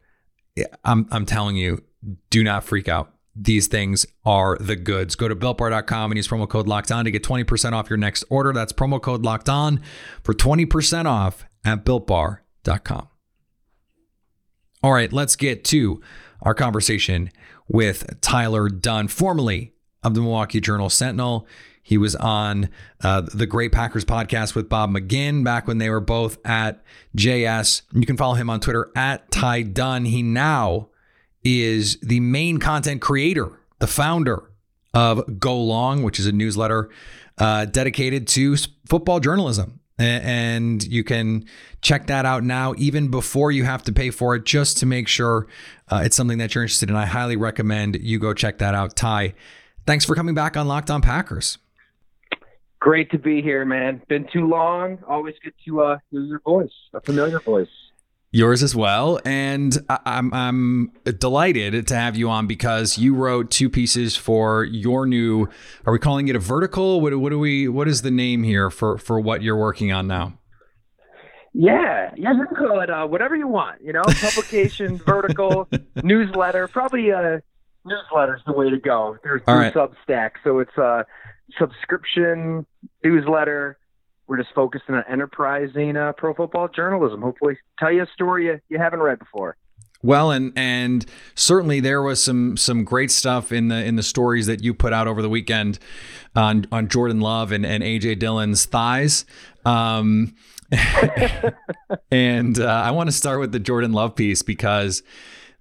I'm, 0.85 1.07
I'm 1.11 1.25
telling 1.25 1.57
you, 1.57 1.83
do 2.29 2.43
not 2.43 2.63
freak 2.63 2.87
out. 2.87 3.13
These 3.35 3.67
things 3.67 4.05
are 4.25 4.57
the 4.59 4.75
goods. 4.75 5.15
Go 5.15 5.27
to 5.27 5.35
builtbar.com 5.35 6.11
and 6.11 6.17
use 6.17 6.27
promo 6.27 6.47
code 6.47 6.67
locked 6.67 6.91
on 6.91 7.03
to 7.05 7.11
get 7.11 7.23
20% 7.23 7.73
off 7.73 7.89
your 7.89 7.97
next 7.97 8.23
order. 8.29 8.53
That's 8.53 8.71
promo 8.71 9.01
code 9.01 9.23
locked 9.23 9.49
on 9.49 9.81
for 10.23 10.33
20% 10.33 11.05
off 11.05 11.45
at 11.65 11.83
builtbar.com. 11.83 13.07
All 14.83 14.93
right, 14.93 15.11
let's 15.11 15.35
get 15.35 15.63
to 15.65 16.01
our 16.41 16.53
conversation 16.53 17.31
with 17.73 18.21
Tyler 18.21 18.69
Dunne, 18.69 19.09
formerly 19.09 19.73
of 20.03 20.13
the 20.13 20.21
Milwaukee 20.21 20.61
Journal 20.61 20.89
Sentinel. 20.89 21.45
He 21.81 21.97
was 21.97 22.15
on 22.15 22.69
uh, 23.01 23.21
the 23.33 23.45
Great 23.45 23.73
Packers 23.73 24.05
podcast 24.05 24.55
with 24.55 24.69
Bob 24.69 24.91
McGinn 24.91 25.43
back 25.43 25.67
when 25.67 25.79
they 25.79 25.89
were 25.89 25.99
both 25.99 26.37
at 26.45 26.81
JS. 27.17 27.81
You 27.91 28.05
can 28.05 28.15
follow 28.15 28.35
him 28.35 28.49
on 28.49 28.61
Twitter 28.61 28.89
at 28.95 29.29
Ty 29.31 29.63
Dunne. 29.63 30.05
He 30.05 30.23
now 30.23 30.89
is 31.43 31.97
the 32.01 32.21
main 32.21 32.59
content 32.59 33.01
creator, 33.01 33.59
the 33.79 33.87
founder 33.87 34.49
of 34.93 35.39
Go 35.39 35.59
Long, 35.61 36.03
which 36.03 36.19
is 36.19 36.27
a 36.27 36.31
newsletter 36.31 36.89
uh, 37.37 37.65
dedicated 37.65 38.27
to 38.29 38.55
football 38.87 39.19
journalism 39.19 39.81
and 40.03 40.83
you 40.83 41.03
can 41.03 41.45
check 41.81 42.07
that 42.07 42.25
out 42.25 42.43
now 42.43 42.73
even 42.77 43.09
before 43.09 43.51
you 43.51 43.63
have 43.63 43.83
to 43.83 43.93
pay 43.93 44.09
for 44.09 44.35
it 44.35 44.45
just 44.45 44.77
to 44.79 44.85
make 44.85 45.07
sure 45.07 45.47
uh, 45.89 46.01
it's 46.03 46.15
something 46.15 46.37
that 46.37 46.55
you're 46.55 46.63
interested 46.63 46.89
in. 46.89 46.95
I 46.95 47.05
highly 47.05 47.35
recommend 47.35 47.97
you 48.01 48.19
go 48.19 48.33
check 48.33 48.59
that 48.59 48.73
out. 48.73 48.95
Ty 48.95 49.33
thanks 49.85 50.05
for 50.05 50.15
coming 50.15 50.35
back 50.35 50.55
on 50.57 50.67
locked 50.67 50.89
on 50.89 51.01
packers. 51.01 51.57
Great 52.79 53.11
to 53.11 53.17
be 53.17 53.41
here 53.41 53.65
man. 53.65 54.01
Been 54.07 54.27
too 54.31 54.47
long. 54.47 54.99
Always 55.07 55.35
good 55.43 55.53
to 55.65 55.81
uh, 55.81 55.97
hear 56.11 56.21
your 56.21 56.39
voice 56.39 56.71
a 56.93 57.01
familiar 57.01 57.39
voice 57.39 57.67
yours 58.33 58.63
as 58.63 58.75
well. 58.75 59.21
And 59.23 59.77
I'm 59.89 60.33
I'm 60.33 60.91
delighted 61.05 61.87
to 61.87 61.95
have 61.95 62.17
you 62.17 62.29
on 62.29 62.47
because 62.47 62.97
you 62.97 63.15
wrote 63.15 63.49
two 63.49 63.69
pieces 63.69 64.17
for 64.17 64.65
your 64.65 65.05
new. 65.05 65.47
Are 65.85 65.93
we 65.93 65.99
calling 65.99 66.27
it 66.27 66.35
a 66.35 66.39
vertical? 66.39 66.99
What 66.99 67.17
what 67.17 67.29
do 67.29 67.39
we? 67.39 67.69
What 67.69 67.87
is 67.87 68.01
the 68.01 68.11
name 68.11 68.43
here 68.43 68.69
for 68.69 68.97
for 68.97 69.21
what 69.21 69.41
you're 69.41 69.57
working 69.57 69.93
on 69.93 70.07
now? 70.07 70.33
Yeah, 71.55 72.11
yeah, 72.17 72.33
you 72.33 72.47
can 72.47 72.55
call 72.55 72.81
it 72.81 72.89
uh, 72.89 73.05
whatever 73.05 73.35
you 73.35 73.47
want. 73.47 73.81
You 73.81 73.93
know, 73.93 74.01
publication, 74.03 74.97
vertical, 75.05 75.69
newsletter. 76.03 76.67
Probably 76.67 77.11
a 77.11 77.35
uh, 77.35 77.39
is 77.85 78.41
the 78.47 78.53
way 78.53 78.71
to 78.71 78.79
go. 78.79 79.17
There's 79.23 79.43
through 79.43 79.53
right. 79.53 79.73
Substack, 79.73 80.31
so 80.43 80.59
it's 80.59 80.75
a 80.77 81.05
subscription 81.59 82.65
newsletter 83.03 83.77
we're 84.27 84.37
just 84.37 84.53
focusing 84.53 84.95
on 84.95 85.03
enterprising 85.09 85.97
uh, 85.97 86.13
pro 86.13 86.33
football 86.33 86.67
journalism. 86.67 87.21
Hopefully, 87.21 87.57
tell 87.77 87.91
you 87.91 88.03
a 88.03 88.07
story 88.13 88.45
you, 88.45 88.59
you 88.69 88.77
haven't 88.77 89.01
read 89.01 89.19
before. 89.19 89.57
Well, 90.01 90.31
and 90.31 90.51
and 90.57 91.05
certainly 91.33 91.79
there 91.79 92.01
was 92.01 92.21
some 92.21 92.57
some 92.57 92.83
great 92.83 93.09
stuff 93.09 93.51
in 93.51 93.69
the 93.69 93.83
in 93.83 93.95
the 93.95 94.03
stories 94.03 94.47
that 94.47 94.61
you 94.61 94.73
put 94.73 94.91
out 94.91 95.07
over 95.07 95.21
the 95.21 95.29
weekend 95.29 95.79
on 96.35 96.65
on 96.71 96.89
Jordan 96.89 97.21
Love 97.21 97.53
and, 97.53 97.65
and 97.65 97.81
AJ 97.81 98.19
Dillon's 98.19 98.65
thighs. 98.65 99.25
Um, 99.65 100.35
and 102.11 102.59
uh, 102.59 102.65
I 102.65 102.91
want 102.91 103.07
to 103.07 103.15
start 103.15 103.39
with 103.39 103.53
the 103.53 103.59
Jordan 103.59 103.93
Love 103.93 104.15
piece 104.15 104.41
because 104.41 105.03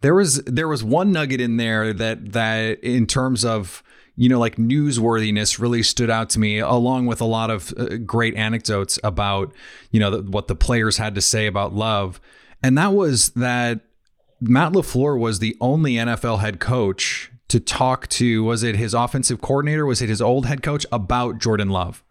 there 0.01 0.15
was 0.15 0.43
there 0.45 0.67
was 0.67 0.83
one 0.83 1.13
nugget 1.13 1.41
in 1.41 1.57
there 1.57 1.93
that 1.93 2.33
that 2.33 2.81
in 2.83 3.07
terms 3.07 3.45
of 3.45 3.85
you 4.17 4.29
know, 4.29 4.39
like 4.39 4.57
newsworthiness 4.57 5.59
really 5.59 5.83
stood 5.83 6.11
out 6.11 6.31
to 6.31 6.39
me, 6.39 6.59
along 6.59 7.07
with 7.07 7.21
a 7.21 7.27
lot 7.27 7.51
of 7.51 7.73
uh, 7.77 7.97
great 7.97 8.35
anecdotes 8.37 8.99
about, 9.03 9.53
you 9.91 10.01
know, 10.01 10.11
the, 10.11 10.31
what 10.31 10.49
the 10.49 10.55
players 10.55 10.99
had 10.99 11.15
to 11.15 11.21
say 11.21 11.47
about 11.47 11.75
love. 11.75 12.21
And 12.63 12.77
that 12.79 12.93
was 12.93 13.31
that 13.31 13.81
Matt 14.41 14.73
LaFleur 14.73 15.19
was 15.19 15.39
the 15.39 15.57
only 15.61 15.95
NFL 15.95 16.41
head 16.41 16.61
coach 16.61 17.31
to 17.49 17.61
talk 17.61 18.09
to, 18.09 18.43
was 18.45 18.63
it 18.63 18.77
his 18.77 18.95
offensive 18.95 19.41
coordinator? 19.41 19.85
Was 19.85 20.01
it 20.01 20.09
his 20.09 20.23
old 20.23 20.47
head 20.47 20.63
coach 20.63 20.87
about 20.91 21.39
Jordan 21.39 21.69
Love? 21.69 22.03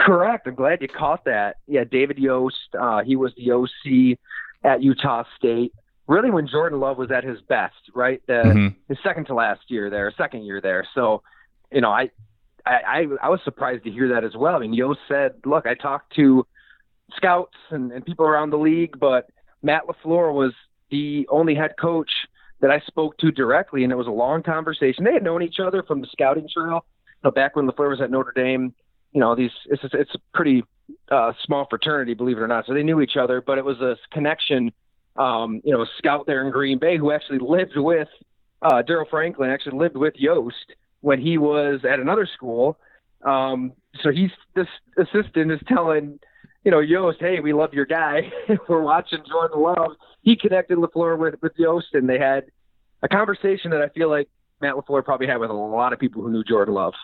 Correct. 0.00 0.46
I'm 0.46 0.54
glad 0.54 0.80
you 0.80 0.88
caught 0.88 1.24
that. 1.24 1.56
Yeah, 1.66 1.84
David 1.84 2.18
Yost, 2.18 2.56
uh, 2.78 3.02
he 3.02 3.16
was 3.16 3.32
the 3.36 3.50
OC 3.50 4.18
at 4.64 4.82
Utah 4.82 5.24
State. 5.36 5.72
Really, 6.06 6.30
when 6.30 6.46
Jordan 6.46 6.78
Love 6.78 6.98
was 6.98 7.10
at 7.10 7.24
his 7.24 7.40
best, 7.48 7.74
right? 7.94 8.22
The, 8.26 8.42
mm-hmm. 8.44 8.68
His 8.88 8.98
second 9.02 9.24
to 9.26 9.34
last 9.34 9.62
year 9.68 9.90
there, 9.90 10.12
second 10.16 10.44
year 10.44 10.60
there. 10.60 10.86
So, 10.94 11.22
you 11.76 11.82
know, 11.82 11.90
I, 11.90 12.08
I, 12.64 13.04
I 13.22 13.28
was 13.28 13.40
surprised 13.44 13.84
to 13.84 13.90
hear 13.90 14.08
that 14.14 14.24
as 14.24 14.34
well. 14.34 14.56
I 14.56 14.60
mean, 14.60 14.72
Yost 14.72 15.00
said, 15.08 15.34
"Look, 15.44 15.66
I 15.66 15.74
talked 15.74 16.16
to 16.16 16.46
scouts 17.14 17.54
and, 17.70 17.92
and 17.92 18.04
people 18.04 18.24
around 18.24 18.48
the 18.48 18.56
league, 18.56 18.98
but 18.98 19.28
Matt 19.62 19.82
LaFleur 19.86 20.32
was 20.32 20.54
the 20.90 21.26
only 21.30 21.54
head 21.54 21.74
coach 21.78 22.10
that 22.60 22.70
I 22.70 22.80
spoke 22.86 23.18
to 23.18 23.30
directly, 23.30 23.84
and 23.84 23.92
it 23.92 23.96
was 23.96 24.06
a 24.06 24.10
long 24.10 24.42
conversation. 24.42 25.04
They 25.04 25.12
had 25.12 25.22
known 25.22 25.42
each 25.42 25.60
other 25.60 25.82
from 25.82 26.00
the 26.00 26.06
scouting 26.10 26.48
trail. 26.48 26.86
Back 27.34 27.56
when 27.56 27.68
LaFleur 27.68 27.90
was 27.90 28.00
at 28.00 28.10
Notre 28.10 28.32
Dame, 28.34 28.72
you 29.12 29.20
know, 29.20 29.34
these 29.34 29.50
it's 29.66 29.82
it's 29.92 30.14
a 30.14 30.18
pretty 30.32 30.64
uh, 31.10 31.34
small 31.44 31.66
fraternity, 31.68 32.14
believe 32.14 32.38
it 32.38 32.40
or 32.40 32.48
not. 32.48 32.64
So 32.64 32.72
they 32.72 32.84
knew 32.84 33.02
each 33.02 33.18
other, 33.18 33.42
but 33.42 33.58
it 33.58 33.66
was 33.66 33.80
a 33.82 33.98
connection. 34.12 34.72
Um, 35.16 35.60
you 35.62 35.72
know, 35.72 35.82
a 35.82 35.86
scout 35.98 36.26
there 36.26 36.42
in 36.44 36.50
Green 36.50 36.78
Bay 36.78 36.96
who 36.96 37.10
actually 37.10 37.38
lived 37.38 37.76
with 37.76 38.08
uh, 38.62 38.82
Darryl 38.82 39.08
Franklin, 39.10 39.50
actually 39.50 39.78
lived 39.78 39.96
with 39.96 40.14
Yost 40.16 40.74
when 41.06 41.20
he 41.20 41.38
was 41.38 41.84
at 41.88 42.00
another 42.00 42.26
school. 42.26 42.76
Um, 43.24 43.74
so 44.02 44.10
he's 44.10 44.30
this 44.56 44.66
assistant 44.98 45.52
is 45.52 45.60
telling 45.68 46.18
you 46.64 46.72
know, 46.72 46.80
Yost, 46.80 47.18
hey, 47.20 47.38
we 47.38 47.52
love 47.52 47.72
your 47.72 47.86
guy. 47.86 48.32
We're 48.68 48.82
watching 48.82 49.20
Jordan 49.28 49.62
Love. 49.62 49.92
He 50.22 50.34
connected 50.34 50.78
LaFleur 50.78 51.16
with, 51.16 51.36
with 51.40 51.52
Yost, 51.56 51.86
and 51.92 52.08
they 52.08 52.18
had 52.18 52.46
a 53.04 53.08
conversation 53.08 53.70
that 53.70 53.82
I 53.82 53.88
feel 53.90 54.10
like 54.10 54.28
Matt 54.60 54.74
LaFleur 54.74 55.04
probably 55.04 55.28
had 55.28 55.36
with 55.36 55.50
a 55.50 55.54
lot 55.54 55.92
of 55.92 56.00
people 56.00 56.22
who 56.22 56.32
knew 56.32 56.42
Jordan 56.42 56.74
Love. 56.74 56.94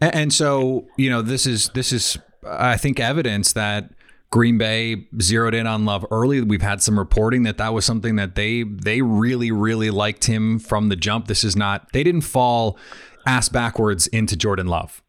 And, 0.00 0.14
and 0.14 0.32
so, 0.32 0.86
you 0.96 1.10
know, 1.10 1.20
this 1.20 1.46
is 1.46 1.70
this 1.70 1.92
is 1.92 2.16
I 2.46 2.76
think 2.76 3.00
evidence 3.00 3.52
that 3.54 3.90
Green 4.30 4.58
Bay 4.58 5.08
zeroed 5.20 5.54
in 5.54 5.66
on 5.66 5.84
Love 5.84 6.06
early. 6.10 6.40
We've 6.40 6.62
had 6.62 6.82
some 6.82 6.98
reporting 6.98 7.42
that 7.42 7.58
that 7.58 7.74
was 7.74 7.84
something 7.84 8.16
that 8.16 8.34
they 8.36 8.62
they 8.62 9.02
really 9.02 9.50
really 9.50 9.90
liked 9.90 10.26
him 10.26 10.58
from 10.58 10.88
the 10.88 10.96
jump. 10.96 11.26
This 11.26 11.44
is 11.44 11.56
not 11.56 11.92
they 11.92 12.04
didn't 12.04 12.22
fall 12.22 12.78
ass 13.26 13.48
backwards 13.48 14.06
into 14.08 14.36
Jordan 14.36 14.66
Love. 14.66 15.02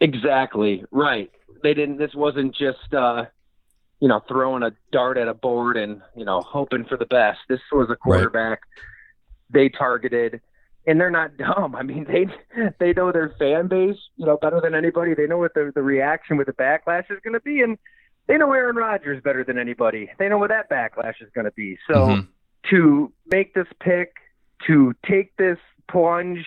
Exactly 0.00 0.84
right 0.90 1.30
they 1.66 1.74
didn't. 1.74 1.98
This 1.98 2.14
wasn't 2.14 2.54
just 2.54 2.94
uh, 2.96 3.24
you 4.00 4.08
know 4.08 4.20
throwing 4.28 4.62
a 4.62 4.70
dart 4.92 5.18
at 5.18 5.28
a 5.28 5.34
board 5.34 5.76
and 5.76 6.00
you 6.14 6.24
know 6.24 6.40
hoping 6.40 6.84
for 6.84 6.96
the 6.96 7.06
best. 7.06 7.38
This 7.48 7.60
was 7.72 7.88
a 7.90 7.96
quarterback 7.96 8.60
right. 8.60 8.60
they 9.50 9.68
targeted, 9.68 10.40
and 10.86 11.00
they're 11.00 11.10
not 11.10 11.36
dumb. 11.38 11.74
I 11.74 11.82
mean 11.82 12.06
they 12.06 12.26
they 12.78 12.92
know 12.92 13.12
their 13.12 13.34
fan 13.38 13.68
base 13.68 13.96
you 14.16 14.26
know 14.26 14.36
better 14.36 14.60
than 14.60 14.74
anybody. 14.74 15.14
They 15.14 15.26
know 15.26 15.38
what 15.38 15.54
the 15.54 15.72
the 15.74 15.82
reaction 15.82 16.36
with 16.36 16.46
the 16.46 16.52
backlash 16.52 17.10
is 17.10 17.18
going 17.24 17.34
to 17.34 17.40
be, 17.40 17.62
and 17.62 17.78
they 18.26 18.36
know 18.36 18.52
Aaron 18.52 18.76
Rodgers 18.76 19.22
better 19.22 19.44
than 19.44 19.58
anybody. 19.58 20.10
They 20.18 20.28
know 20.28 20.38
what 20.38 20.50
that 20.50 20.70
backlash 20.70 21.22
is 21.22 21.28
going 21.34 21.44
to 21.44 21.52
be. 21.52 21.78
So 21.86 21.94
mm-hmm. 21.94 22.26
to 22.70 23.12
make 23.30 23.54
this 23.54 23.68
pick, 23.80 24.14
to 24.66 24.94
take 25.08 25.36
this 25.36 25.58
plunge. 25.90 26.44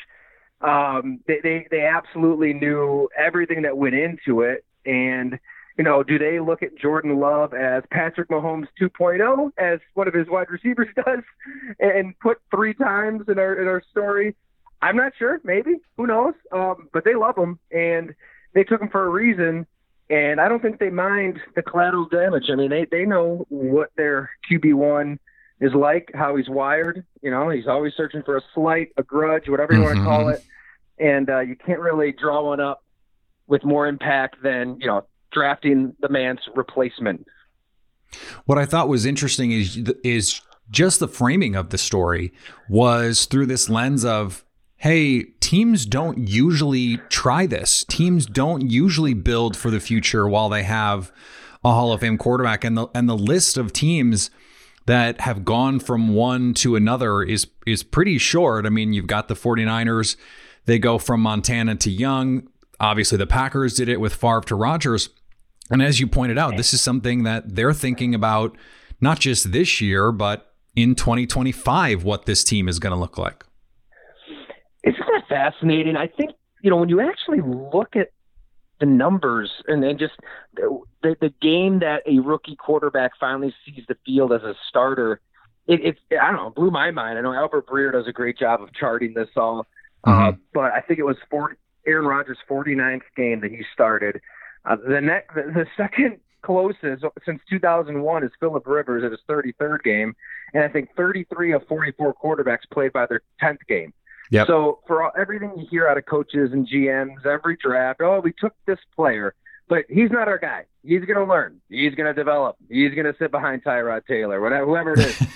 Um, 0.62 1.22
they, 1.28 1.40
they 1.42 1.68
they 1.72 1.86
absolutely 1.86 2.54
knew 2.54 3.08
everything 3.18 3.62
that 3.62 3.78
went 3.78 3.96
into 3.96 4.42
it, 4.42 4.66
and, 4.86 5.40
you 5.78 5.84
know, 5.84 6.04
do 6.04 6.20
they 6.20 6.40
look 6.40 6.62
at 6.64 6.78
Jordan 6.78 7.20
Love 7.20 7.54
as 7.54 7.84
Patrick 7.92 8.28
Mahomes 8.28 8.68
2.0, 8.82 9.52
as 9.58 9.80
one 9.94 10.08
of 10.08 10.14
his 10.14 10.28
wide 10.28 10.50
receivers 10.50 10.90
does, 10.96 11.24
and 11.80 12.18
put 12.20 12.40
three 12.52 12.74
times 12.74 13.24
in 13.30 13.40
our 13.40 13.56
in 13.56 13.68
our 13.68 13.82
story? 13.92 14.36
I'm 14.82 14.98
not 14.98 15.14
sure. 15.18 15.40
Maybe. 15.44 15.76
Who 15.98 16.08
knows? 16.08 16.34
Um, 16.52 16.90
but 16.94 17.06
they 17.06 17.16
love 17.16 17.38
him, 17.38 17.60
and 17.72 18.14
they 18.54 18.64
took 18.64 18.82
him 18.82 18.90
for 18.90 19.06
a 19.06 19.10
reason. 19.10 19.66
And 20.10 20.42
I 20.42 20.50
don't 20.50 20.62
think 20.62 20.80
they 20.80 20.90
mind 20.90 21.40
the 21.56 21.62
collateral 21.62 22.08
damage. 22.08 22.46
I 22.52 22.56
mean, 22.56 22.70
they 22.70 22.86
they 22.90 23.06
know 23.06 23.46
what 23.50 23.92
their 23.96 24.32
QB 24.50 24.74
one 24.74 25.20
is 25.62 25.74
like, 25.74 26.10
how 26.16 26.36
he's 26.36 26.50
wired. 26.50 27.06
You 27.22 27.32
know, 27.32 27.50
he's 27.50 27.68
always 27.68 27.94
searching 27.96 28.24
for 28.24 28.38
a 28.38 28.42
slight, 28.54 28.90
a 28.98 29.04
grudge, 29.04 29.48
whatever 29.48 29.74
you 29.74 29.80
mm-hmm. 29.80 29.88
want 29.88 29.98
to 30.00 30.04
call 30.04 30.30
it. 30.30 30.44
And 30.98 31.30
uh, 31.30 31.42
you 31.42 31.56
can't 31.56 31.80
really 31.80 32.12
draw 32.12 32.44
one 32.44 32.60
up 32.60 32.84
with 33.48 33.64
more 33.64 33.88
impact 33.88 34.42
than 34.42 34.80
you 34.80 34.88
know 34.88 35.06
drafting 35.32 35.94
the 36.00 36.10
man's 36.10 36.40
replacement. 36.56 37.26
What 38.46 38.58
I 38.58 38.66
thought 38.66 38.88
was 38.88 39.06
interesting 39.06 39.52
is 39.52 39.78
is 40.04 40.42
just 40.72 41.00
the 41.00 41.08
framing 41.08 41.56
of 41.56 41.70
the 41.70 41.78
story 41.78 42.32
was 42.70 43.26
through 43.26 43.48
this 43.48 43.70
lens 43.70 44.06
of 44.06 44.46
hey, 44.80 45.24
teams 45.40 45.86
don't 45.86 46.28
usually 46.28 46.98
try 47.10 47.46
this. 47.46 47.86
Teams 47.88 48.26
don't 48.26 48.70
usually 48.70 49.14
build 49.14 49.56
for 49.56 49.70
the 49.72 49.80
future 49.80 50.28
while 50.28 50.50
they 50.50 50.64
have 50.64 51.12
a 51.64 51.72
Hall 51.72 51.94
of 51.94 52.02
Fame 52.02 52.18
quarterback 52.18 52.64
and 52.64 52.78
the 52.78 52.88
and 52.96 53.08
the 53.08 53.18
list 53.18 53.58
of 53.58 53.72
teams 53.72 54.32
that 54.86 55.22
have 55.22 55.46
gone 55.46 55.80
from 55.80 56.16
one 56.16 56.54
to 56.56 56.76
another 56.76 57.22
is 57.22 57.48
is 57.68 57.84
pretty 57.84 58.18
short. 58.18 58.66
I 58.66 58.70
mean, 58.70 58.94
you've 58.94 59.08
got 59.08 59.28
the 59.28 59.36
49ers, 59.36 60.16
they 60.66 60.80
go 60.80 60.98
from 60.98 61.22
Montana 61.22 61.76
to 61.76 61.92
Young, 61.92 62.48
Obviously, 62.80 63.18
the 63.18 63.28
Packers 63.28 63.76
did 63.76 63.90
it 63.90 64.00
with 64.00 64.16
Favre 64.16 64.42
to 64.42 64.56
Rodgers. 64.56 65.10
And 65.70 65.82
as 65.82 66.00
you 66.00 66.08
pointed 66.08 66.38
out, 66.38 66.56
this 66.58 66.74
is 66.74 66.82
something 66.82 67.24
that 67.24 67.56
they're 67.56 67.74
thinking 67.74 68.16
about 68.16 68.58
not 69.02 69.20
just 69.20 69.52
this 69.52 69.82
year, 69.82 70.12
but 70.12 70.54
in 70.76 70.96
2025, 70.96 72.04
what 72.04 72.26
this 72.26 72.44
team 72.44 72.68
is 72.68 72.80
going 72.80 72.94
to 72.94 73.00
look 73.00 73.18
like. 73.18 73.46
Fascinating? 75.30 75.96
I 75.96 76.08
think, 76.08 76.32
you 76.62 76.70
know, 76.70 76.78
when 76.78 76.90
you 76.90 77.00
actually 77.00 77.42
look 77.42 77.96
at 77.96 78.10
the 78.80 78.86
numbers 78.86 79.52
and 79.68 79.84
then 79.84 79.98
just 79.98 80.14
the, 80.56 80.82
the, 81.04 81.16
the 81.22 81.34
game 81.42 81.80
that 81.80 82.02
a 82.06 82.20
rookie 82.20 82.56
quarterback 82.56 83.12
finally 83.20 83.54
sees 83.66 83.84
the 83.88 83.96
field 84.06 84.34
as 84.34 84.42
a 84.42 84.56
starter, 84.68 85.22
it, 85.68 85.86
it 85.86 86.20
I 86.20 86.32
don't 86.32 86.38
know, 86.38 86.50
blew 86.50 86.72
my 86.72 86.92
mind. 86.92 87.18
I 87.18 87.22
know 87.22 87.34
Albert 87.34 87.68
Breer 87.68 87.92
does 87.92 88.08
a 88.08 88.12
great 88.12 88.38
job 88.38 88.62
of 88.62 88.74
charting 88.74 89.14
this 89.14 89.30
all, 89.36 89.68
uh, 90.04 90.10
mm-hmm. 90.10 90.30
uh, 90.30 90.32
but 90.54 90.72
I 90.74 90.82
think 90.82 91.00
it 91.00 91.04
was 91.04 91.18
40, 91.30 91.56
Aaron 91.86 92.06
Rodgers' 92.06 92.38
49th 92.50 93.02
game 93.16 93.42
that 93.42 93.52
he 93.52 93.64
started. 93.74 94.20
Uh, 94.66 94.78
the, 94.88 95.02
next, 95.02 95.36
the, 95.36 95.44
the 95.44 95.66
second 95.78 96.20
closest 96.42 97.04
since 97.26 97.42
2001 97.50 98.24
is 98.24 98.32
Philip 98.40 98.66
Rivers 98.66 99.04
at 99.04 99.12
his 99.12 99.20
33rd 99.30 99.84
game, 99.84 100.16
and 100.54 100.64
I 100.64 100.70
think 100.70 100.90
33 100.96 101.54
of 101.54 101.68
44 101.68 102.14
quarterbacks 102.14 102.70
played 102.72 102.94
by 102.94 103.06
their 103.06 103.22
10th 103.42 103.60
game. 103.68 103.94
Yep. 104.32 104.48
So 104.48 104.80
for 104.86 105.04
all, 105.04 105.12
everything 105.18 105.54
you 105.58 105.66
hear 105.70 105.88
out 105.88 105.98
of 105.98 106.06
coaches 106.06 106.52
and 106.54 106.68
GMs, 106.68 107.26
every 107.26 107.58
draft, 107.58 108.02
oh, 108.02 108.20
we 108.20 108.34
took 108.34 108.54
this 108.66 108.80
player, 108.96 109.34
but 109.68 109.86
he's 109.90 110.12
not 110.12 110.28
our 110.28 110.38
guy. 110.38 110.66
He's 110.84 111.04
going 111.06 111.18
to 111.18 111.26
learn. 111.26 111.60
He's 111.70 111.96
going 111.96 112.08
to 112.08 112.14
develop. 112.14 112.56
He's 112.70 112.94
going 112.94 113.06
to 113.06 113.16
sit 113.18 113.32
behind 113.32 113.64
Tyrod 113.64 114.06
Taylor, 114.06 114.40
whatever, 114.40 114.66
whoever 114.66 114.94
it 114.94 115.00
is. 115.00 115.20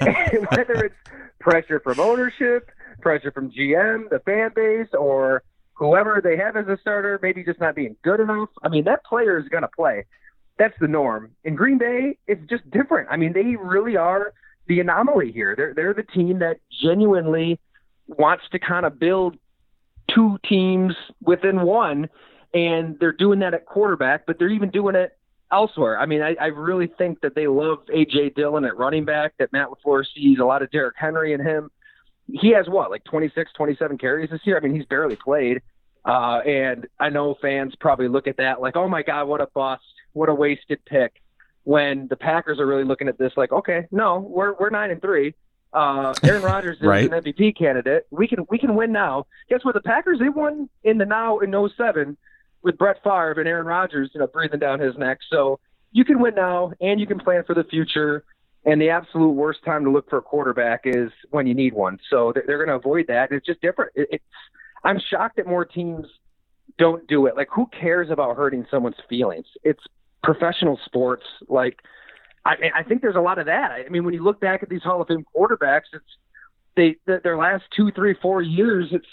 Whether 0.56 0.84
it's 0.84 0.94
pressure 1.40 1.80
from 1.80 2.00
ownership, 2.00 2.70
pressure 3.00 3.32
from 3.32 3.50
GM, 3.50 4.08
the 4.10 4.20
fan 4.20 4.50
base, 4.54 4.88
or 4.92 5.42
whoever 5.74 6.20
they 6.22 6.36
have 6.36 6.56
as 6.56 6.66
a 6.68 6.78
starter, 6.80 7.18
maybe 7.22 7.44
just 7.44 7.60
not 7.60 7.74
being 7.74 7.96
good 8.02 8.20
enough. 8.20 8.48
I 8.62 8.68
mean, 8.68 8.84
that 8.84 9.04
player 9.04 9.38
is 9.38 9.48
going 9.48 9.62
to 9.62 9.68
play. 9.68 10.04
That's 10.58 10.74
the 10.80 10.88
norm. 10.88 11.30
In 11.44 11.54
Green 11.54 11.78
Bay, 11.78 12.18
it's 12.26 12.44
just 12.48 12.68
different. 12.70 13.08
I 13.10 13.16
mean, 13.16 13.32
they 13.32 13.56
really 13.56 13.96
are 13.96 14.32
the 14.66 14.80
anomaly 14.80 15.32
here. 15.32 15.54
They're 15.56 15.72
they're 15.72 15.94
the 15.94 16.02
team 16.02 16.40
that 16.40 16.58
genuinely 16.82 17.60
wants 18.08 18.44
to 18.52 18.58
kind 18.58 18.84
of 18.86 18.98
build 18.98 19.36
two 20.14 20.38
teams 20.48 20.94
within 21.22 21.62
one, 21.62 22.08
and 22.54 22.98
they're 22.98 23.12
doing 23.12 23.40
that 23.40 23.54
at 23.54 23.66
quarterback, 23.66 24.26
but 24.26 24.38
they're 24.38 24.48
even 24.48 24.70
doing 24.70 24.94
it 24.94 25.16
elsewhere. 25.52 25.98
I 25.98 26.06
mean, 26.06 26.22
I, 26.22 26.34
I 26.40 26.46
really 26.46 26.90
think 26.98 27.20
that 27.20 27.34
they 27.34 27.46
love 27.46 27.78
AJ 27.94 28.34
Dillon 28.34 28.64
at 28.64 28.76
running 28.76 29.04
back. 29.04 29.34
That 29.38 29.52
Matt 29.52 29.68
LaFleur 29.68 30.04
sees 30.14 30.38
a 30.38 30.44
lot 30.44 30.62
of 30.62 30.70
Derrick 30.70 30.96
Henry 30.98 31.32
in 31.32 31.40
him. 31.40 31.70
He 32.30 32.52
has 32.52 32.66
what 32.68 32.90
like 32.90 33.04
26 33.04 33.52
27 33.56 33.96
carries 33.96 34.30
this 34.30 34.40
year? 34.44 34.58
I 34.58 34.60
mean 34.60 34.74
he's 34.74 34.86
barely 34.86 35.16
played. 35.16 35.62
Uh, 36.04 36.40
and 36.46 36.86
i 37.00 37.08
know 37.08 37.34
fans 37.42 37.74
probably 37.80 38.08
look 38.08 38.26
at 38.28 38.36
that 38.36 38.60
like 38.60 38.76
oh 38.76 38.88
my 38.88 39.02
god 39.02 39.24
what 39.24 39.40
a 39.40 39.48
bust. 39.54 39.82
What 40.12 40.28
a 40.28 40.34
wasted 40.34 40.84
pick. 40.84 41.20
When 41.64 42.06
the 42.08 42.16
packers 42.16 42.60
are 42.60 42.66
really 42.66 42.84
looking 42.84 43.08
at 43.08 43.18
this 43.18 43.32
like 43.36 43.52
okay 43.52 43.86
no 43.90 44.18
we're 44.18 44.54
we're 44.54 44.70
9 44.70 44.90
and 44.90 45.00
3 45.00 45.34
uh, 45.72 46.14
Aaron 46.22 46.42
Rodgers 46.42 46.78
is 46.78 46.86
right. 46.86 47.12
an 47.12 47.22
MVP 47.22 47.56
candidate. 47.56 48.06
We 48.10 48.26
can 48.26 48.46
we 48.48 48.58
can 48.58 48.74
win 48.74 48.92
now. 48.92 49.26
Guess 49.48 49.64
what? 49.64 49.74
The 49.74 49.80
Packers 49.80 50.18
they 50.18 50.28
won 50.28 50.68
in 50.84 50.98
the 50.98 51.04
now 51.04 51.38
in 51.38 51.52
07 51.76 52.16
with 52.62 52.78
Brett 52.78 53.02
Favre 53.02 53.36
and 53.38 53.48
Aaron 53.48 53.66
Rodgers, 53.66 54.10
you 54.14 54.20
know, 54.20 54.26
breathing 54.26 54.58
down 54.58 54.80
his 54.80 54.96
neck. 54.96 55.18
So 55.30 55.60
you 55.92 56.04
can 56.04 56.20
win 56.20 56.34
now, 56.34 56.72
and 56.80 57.00
you 57.00 57.06
can 57.06 57.18
plan 57.18 57.44
for 57.44 57.54
the 57.54 57.64
future. 57.64 58.24
And 58.64 58.80
the 58.80 58.90
absolute 58.90 59.30
worst 59.30 59.64
time 59.64 59.84
to 59.84 59.90
look 59.90 60.10
for 60.10 60.18
a 60.18 60.22
quarterback 60.22 60.82
is 60.84 61.10
when 61.30 61.46
you 61.46 61.54
need 61.54 61.72
one. 61.72 61.98
So 62.10 62.32
they're 62.34 62.58
going 62.58 62.68
to 62.68 62.74
avoid 62.74 63.06
that. 63.06 63.30
It's 63.30 63.46
just 63.46 63.60
different. 63.60 63.92
It's 63.94 64.24
I'm 64.84 64.98
shocked 65.10 65.36
that 65.36 65.46
more 65.46 65.64
teams 65.64 66.06
don't 66.78 67.06
do 67.06 67.26
it. 67.26 67.36
Like, 67.36 67.48
who 67.52 67.66
cares 67.66 68.10
about 68.10 68.36
hurting 68.36 68.66
someone's 68.70 68.96
feelings? 69.08 69.46
It's 69.64 69.82
professional 70.22 70.78
sports. 70.84 71.24
Like, 71.48 71.80
I, 72.48 72.80
I 72.80 72.82
think 72.82 73.02
there's 73.02 73.16
a 73.16 73.20
lot 73.20 73.38
of 73.38 73.46
that. 73.46 73.72
I 73.72 73.88
mean, 73.90 74.04
when 74.04 74.14
you 74.14 74.24
look 74.24 74.40
back 74.40 74.62
at 74.62 74.70
these 74.70 74.82
Hall 74.82 75.02
of 75.02 75.08
Fame 75.08 75.24
quarterbacks, 75.36 75.92
it's 75.92 76.04
they 76.76 76.96
their 77.06 77.36
last 77.36 77.64
two, 77.76 77.90
three, 77.92 78.14
four 78.22 78.40
years. 78.40 78.88
It's 78.90 79.06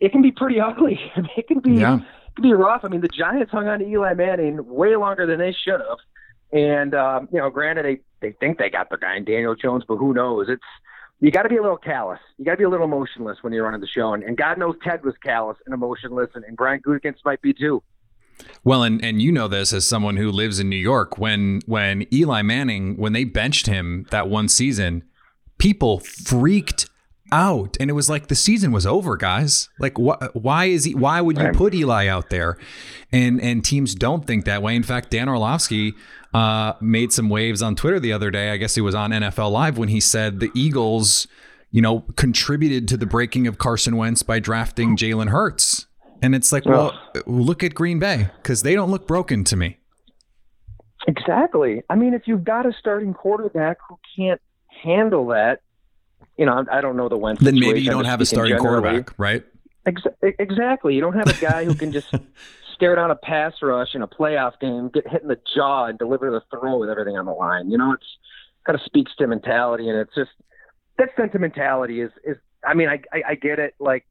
it 0.00 0.12
can 0.12 0.22
be 0.22 0.32
pretty 0.32 0.60
ugly. 0.68 0.98
it 1.36 1.46
can 1.46 1.60
be 1.60 1.74
yeah. 1.74 1.96
it 1.96 2.34
can 2.36 2.42
be 2.42 2.54
rough. 2.54 2.82
I 2.84 2.88
mean, 2.88 3.02
the 3.02 3.08
Giants 3.08 3.52
hung 3.52 3.68
on 3.68 3.80
to 3.80 3.86
Eli 3.86 4.14
Manning 4.14 4.58
way 4.66 4.96
longer 4.96 5.26
than 5.26 5.38
they 5.38 5.52
should 5.52 5.80
have. 5.80 5.98
And 6.50 6.94
um, 6.94 7.28
you 7.30 7.38
know, 7.38 7.50
granted, 7.50 7.84
they 7.84 8.00
they 8.20 8.34
think 8.40 8.58
they 8.58 8.70
got 8.70 8.88
their 8.88 8.98
guy 8.98 9.16
in 9.16 9.24
Daniel 9.24 9.54
Jones, 9.54 9.84
but 9.86 9.96
who 9.96 10.14
knows? 10.14 10.46
It's 10.48 10.62
you 11.20 11.30
got 11.30 11.42
to 11.42 11.48
be 11.48 11.56
a 11.56 11.62
little 11.62 11.76
callous. 11.76 12.20
You 12.38 12.44
got 12.44 12.52
to 12.52 12.56
be 12.58 12.64
a 12.64 12.68
little 12.68 12.86
emotionless 12.86 13.38
when 13.42 13.52
you're 13.52 13.64
running 13.64 13.80
the 13.80 13.88
show. 13.88 14.14
And, 14.14 14.22
and 14.22 14.36
God 14.36 14.56
knows 14.56 14.76
Ted 14.84 15.04
was 15.04 15.14
callous 15.22 15.58
and 15.66 15.74
emotionless, 15.74 16.30
and, 16.34 16.44
and 16.44 16.56
Brian 16.56 16.80
Gutekunst 16.80 17.24
might 17.24 17.42
be 17.42 17.52
too. 17.52 17.82
Well, 18.64 18.82
and 18.82 19.02
and 19.04 19.22
you 19.22 19.32
know 19.32 19.48
this 19.48 19.72
as 19.72 19.86
someone 19.86 20.16
who 20.16 20.30
lives 20.30 20.60
in 20.60 20.68
New 20.68 20.76
York. 20.76 21.18
When 21.18 21.60
when 21.66 22.06
Eli 22.12 22.42
Manning 22.42 22.96
when 22.96 23.12
they 23.12 23.24
benched 23.24 23.66
him 23.66 24.06
that 24.10 24.28
one 24.28 24.48
season, 24.48 25.04
people 25.58 26.00
freaked 26.00 26.88
out, 27.30 27.76
and 27.78 27.90
it 27.90 27.92
was 27.92 28.08
like 28.08 28.28
the 28.28 28.34
season 28.34 28.72
was 28.72 28.86
over, 28.86 29.16
guys. 29.16 29.68
Like, 29.78 29.96
wh- 29.98 30.34
why 30.34 30.66
is 30.66 30.84
he? 30.84 30.94
Why 30.94 31.20
would 31.20 31.38
you 31.38 31.50
put 31.52 31.74
Eli 31.74 32.06
out 32.06 32.30
there? 32.30 32.56
And 33.12 33.40
and 33.40 33.64
teams 33.64 33.94
don't 33.94 34.26
think 34.26 34.44
that 34.44 34.62
way. 34.62 34.74
In 34.76 34.82
fact, 34.82 35.10
Dan 35.10 35.28
Orlovsky 35.28 35.94
uh, 36.34 36.74
made 36.80 37.12
some 37.12 37.28
waves 37.28 37.62
on 37.62 37.74
Twitter 37.74 38.00
the 38.00 38.12
other 38.12 38.30
day. 38.30 38.50
I 38.50 38.56
guess 38.56 38.74
he 38.74 38.80
was 38.80 38.94
on 38.94 39.10
NFL 39.10 39.50
Live 39.50 39.78
when 39.78 39.88
he 39.88 40.00
said 40.00 40.40
the 40.40 40.50
Eagles, 40.54 41.26
you 41.70 41.82
know, 41.82 42.00
contributed 42.16 42.88
to 42.88 42.96
the 42.96 43.06
breaking 43.06 43.46
of 43.46 43.58
Carson 43.58 43.96
Wentz 43.96 44.22
by 44.22 44.38
drafting 44.38 44.96
Jalen 44.96 45.28
Hurts. 45.28 45.86
And 46.22 46.34
it's 46.34 46.52
like, 46.52 46.64
well, 46.64 46.98
look 47.26 47.62
at 47.62 47.74
Green 47.74 47.98
Bay 47.98 48.28
because 48.42 48.62
they 48.62 48.74
don't 48.74 48.90
look 48.90 49.06
broken 49.06 49.44
to 49.44 49.56
me. 49.56 49.78
Exactly. 51.06 51.82
I 51.88 51.94
mean, 51.94 52.12
if 52.12 52.22
you've 52.26 52.44
got 52.44 52.66
a 52.66 52.72
starting 52.72 53.14
quarterback 53.14 53.78
who 53.88 53.98
can't 54.16 54.40
handle 54.82 55.28
that, 55.28 55.60
you 56.36 56.44
know, 56.46 56.64
I 56.70 56.80
don't 56.80 56.96
know 56.96 57.08
the 57.08 57.16
Wentz. 57.16 57.42
Then 57.42 57.58
maybe 57.58 57.80
you 57.80 57.90
don't 57.90 58.04
have 58.04 58.20
a 58.20 58.26
starting 58.26 58.56
generally. 58.56 58.82
quarterback, 58.82 59.18
right? 59.18 59.44
Ex- 59.86 60.02
exactly. 60.22 60.94
You 60.94 61.00
don't 61.00 61.14
have 61.14 61.28
a 61.28 61.40
guy 61.40 61.64
who 61.64 61.74
can 61.74 61.92
just 61.92 62.12
stare 62.74 62.94
down 62.94 63.10
a 63.10 63.16
pass 63.16 63.54
rush 63.62 63.94
in 63.94 64.02
a 64.02 64.08
playoff 64.08 64.58
game, 64.60 64.90
get 64.92 65.08
hit 65.08 65.22
in 65.22 65.28
the 65.28 65.40
jaw, 65.54 65.86
and 65.86 65.98
deliver 65.98 66.30
the 66.30 66.42
throw 66.50 66.78
with 66.78 66.90
everything 66.90 67.16
on 67.16 67.26
the 67.26 67.32
line. 67.32 67.70
You 67.70 67.78
know, 67.78 67.92
it's 67.92 68.06
kind 68.66 68.74
of 68.74 68.82
speaks 68.84 69.12
to 69.18 69.26
mentality, 69.26 69.88
and 69.88 69.98
it's 69.98 70.14
just 70.14 70.30
that 70.98 71.10
sentimentality 71.16 72.00
is 72.00 72.10
is. 72.24 72.36
I 72.64 72.74
mean, 72.74 72.88
I, 72.88 73.00
I 73.12 73.22
I 73.30 73.34
get 73.34 73.58
it. 73.58 73.74
Like 73.78 74.04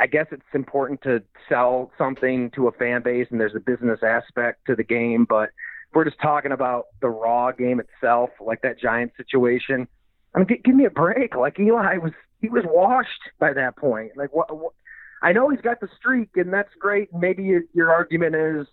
I 0.00 0.06
guess 0.06 0.26
it's 0.32 0.42
important 0.54 1.02
to 1.02 1.22
sell 1.46 1.92
something 1.98 2.50
to 2.52 2.68
a 2.68 2.72
fan 2.72 3.02
base, 3.02 3.26
and 3.30 3.38
there's 3.38 3.54
a 3.54 3.60
business 3.60 4.00
aspect 4.02 4.66
to 4.66 4.74
the 4.74 4.82
game. 4.82 5.26
But 5.28 5.50
if 5.90 5.94
we're 5.94 6.06
just 6.06 6.20
talking 6.20 6.52
about 6.52 6.86
the 7.02 7.10
raw 7.10 7.52
game 7.52 7.80
itself, 7.80 8.30
like 8.40 8.62
that 8.62 8.80
Giant 8.80 9.12
situation, 9.18 9.86
I 10.34 10.38
mean, 10.38 10.46
give, 10.46 10.62
give 10.62 10.74
me 10.74 10.86
a 10.86 10.90
break. 10.90 11.36
Like 11.36 11.60
Eli 11.60 11.98
was, 11.98 12.12
he 12.40 12.48
was 12.48 12.64
washed 12.66 13.10
by 13.38 13.52
that 13.52 13.76
point. 13.76 14.12
Like 14.16 14.34
what, 14.34 14.56
what 14.56 14.72
I 15.22 15.32
know 15.32 15.50
he's 15.50 15.60
got 15.60 15.80
the 15.80 15.88
streak, 15.98 16.30
and 16.36 16.50
that's 16.50 16.70
great. 16.78 17.12
Maybe 17.12 17.42
your, 17.42 17.62
your 17.74 17.92
argument 17.92 18.34
is, 18.34 18.66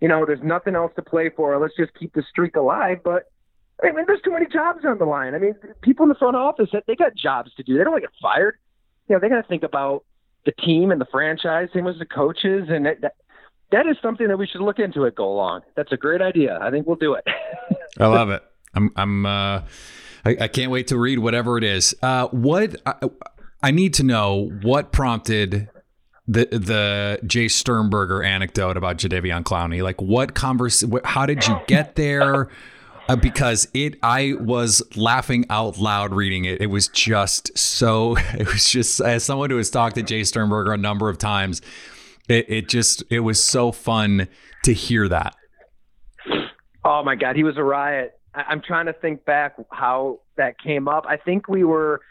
you 0.00 0.06
know, 0.06 0.24
there's 0.24 0.42
nothing 0.44 0.76
else 0.76 0.92
to 0.94 1.02
play 1.02 1.28
for. 1.34 1.58
Let's 1.58 1.74
just 1.76 1.92
keep 1.98 2.14
the 2.14 2.22
streak 2.30 2.54
alive. 2.54 2.98
But 3.02 3.24
I 3.82 3.90
mean, 3.90 4.04
there's 4.06 4.22
too 4.22 4.32
many 4.32 4.46
jobs 4.46 4.84
on 4.84 4.98
the 4.98 5.06
line. 5.06 5.34
I 5.34 5.38
mean, 5.38 5.54
people 5.82 6.04
in 6.04 6.08
the 6.08 6.14
front 6.14 6.36
office, 6.36 6.70
they 6.86 6.94
got 6.94 7.16
jobs 7.16 7.52
to 7.56 7.64
do. 7.64 7.76
They 7.76 7.82
don't 7.82 7.92
want 7.92 8.04
to 8.04 8.08
get 8.08 8.14
fired. 8.22 8.58
You 9.08 9.16
know, 9.16 9.20
they 9.20 9.28
got 9.28 9.42
to 9.42 9.48
think 9.48 9.64
about 9.64 10.04
the 10.44 10.52
team 10.52 10.90
and 10.90 11.00
the 11.00 11.06
franchise, 11.06 11.68
same 11.74 11.86
as 11.86 11.98
the 11.98 12.06
coaches, 12.06 12.68
and 12.68 12.86
that, 12.86 13.14
that 13.70 13.86
is 13.86 13.96
something 14.02 14.28
that 14.28 14.38
we 14.38 14.46
should 14.46 14.60
look 14.60 14.78
into 14.78 15.06
at 15.06 15.14
Go 15.14 15.34
Long. 15.34 15.62
That's 15.76 15.92
a 15.92 15.96
great 15.96 16.22
idea. 16.22 16.58
I 16.60 16.70
think 16.70 16.86
we'll 16.86 16.96
do 16.96 17.14
it. 17.14 17.24
I 17.98 18.06
love 18.06 18.30
it. 18.30 18.42
I'm 18.74 18.90
I'm 18.96 19.26
uh, 19.26 19.62
I, 20.24 20.36
I, 20.40 20.48
can't 20.48 20.70
wait 20.70 20.88
to 20.88 20.98
read 20.98 21.18
whatever 21.18 21.56
it 21.58 21.64
is. 21.64 21.94
Uh, 22.02 22.28
what 22.28 22.76
I, 22.86 22.94
I 23.62 23.70
need 23.70 23.94
to 23.94 24.02
know 24.02 24.50
what 24.62 24.92
prompted 24.92 25.68
the 26.26 26.46
the 26.50 27.18
Jace 27.24 27.52
Sternberger 27.52 28.22
anecdote 28.22 28.76
about 28.76 28.98
Jadeveon 28.98 29.42
Clowney. 29.42 29.82
Like, 29.82 30.00
what 30.00 30.34
converse? 30.34 30.84
How 31.04 31.26
did 31.26 31.46
you 31.46 31.58
get 31.66 31.94
there? 31.94 32.50
uh, 33.08 33.16
because 33.16 33.68
it 33.74 33.96
I 34.02 34.34
was 34.38 34.82
laughing 34.96 35.46
out 35.50 35.78
loud 35.78 36.12
reading 36.12 36.44
it. 36.44 36.60
It 36.60 36.66
was 36.66 36.88
just 36.88 37.56
so 37.56 38.16
it 38.34 38.46
was 38.46 38.68
just 38.68 39.00
as 39.00 39.24
someone 39.24 39.50
who 39.50 39.56
has 39.56 39.70
talked 39.70 39.96
to 39.96 40.02
Jace 40.02 40.26
Sternberger 40.26 40.72
a 40.72 40.76
number 40.76 41.08
of 41.08 41.18
times, 41.18 41.62
it, 42.28 42.46
it 42.48 42.68
just 42.68 43.02
it 43.10 43.20
was 43.20 43.42
so 43.42 43.72
fun 43.72 44.28
to 44.64 44.72
hear 44.72 45.08
that. 45.08 45.34
Oh 46.84 47.02
my 47.02 47.14
god, 47.16 47.36
he 47.36 47.44
was 47.44 47.56
a 47.56 47.64
riot. 47.64 48.18
I'm 48.34 48.60
trying 48.60 48.86
to 48.86 48.92
think 48.92 49.24
back 49.24 49.56
how 49.72 50.20
that 50.36 50.60
came 50.60 50.86
up. 50.86 51.04
I 51.08 51.16
think 51.16 51.48
we 51.48 51.64
were 51.64 52.02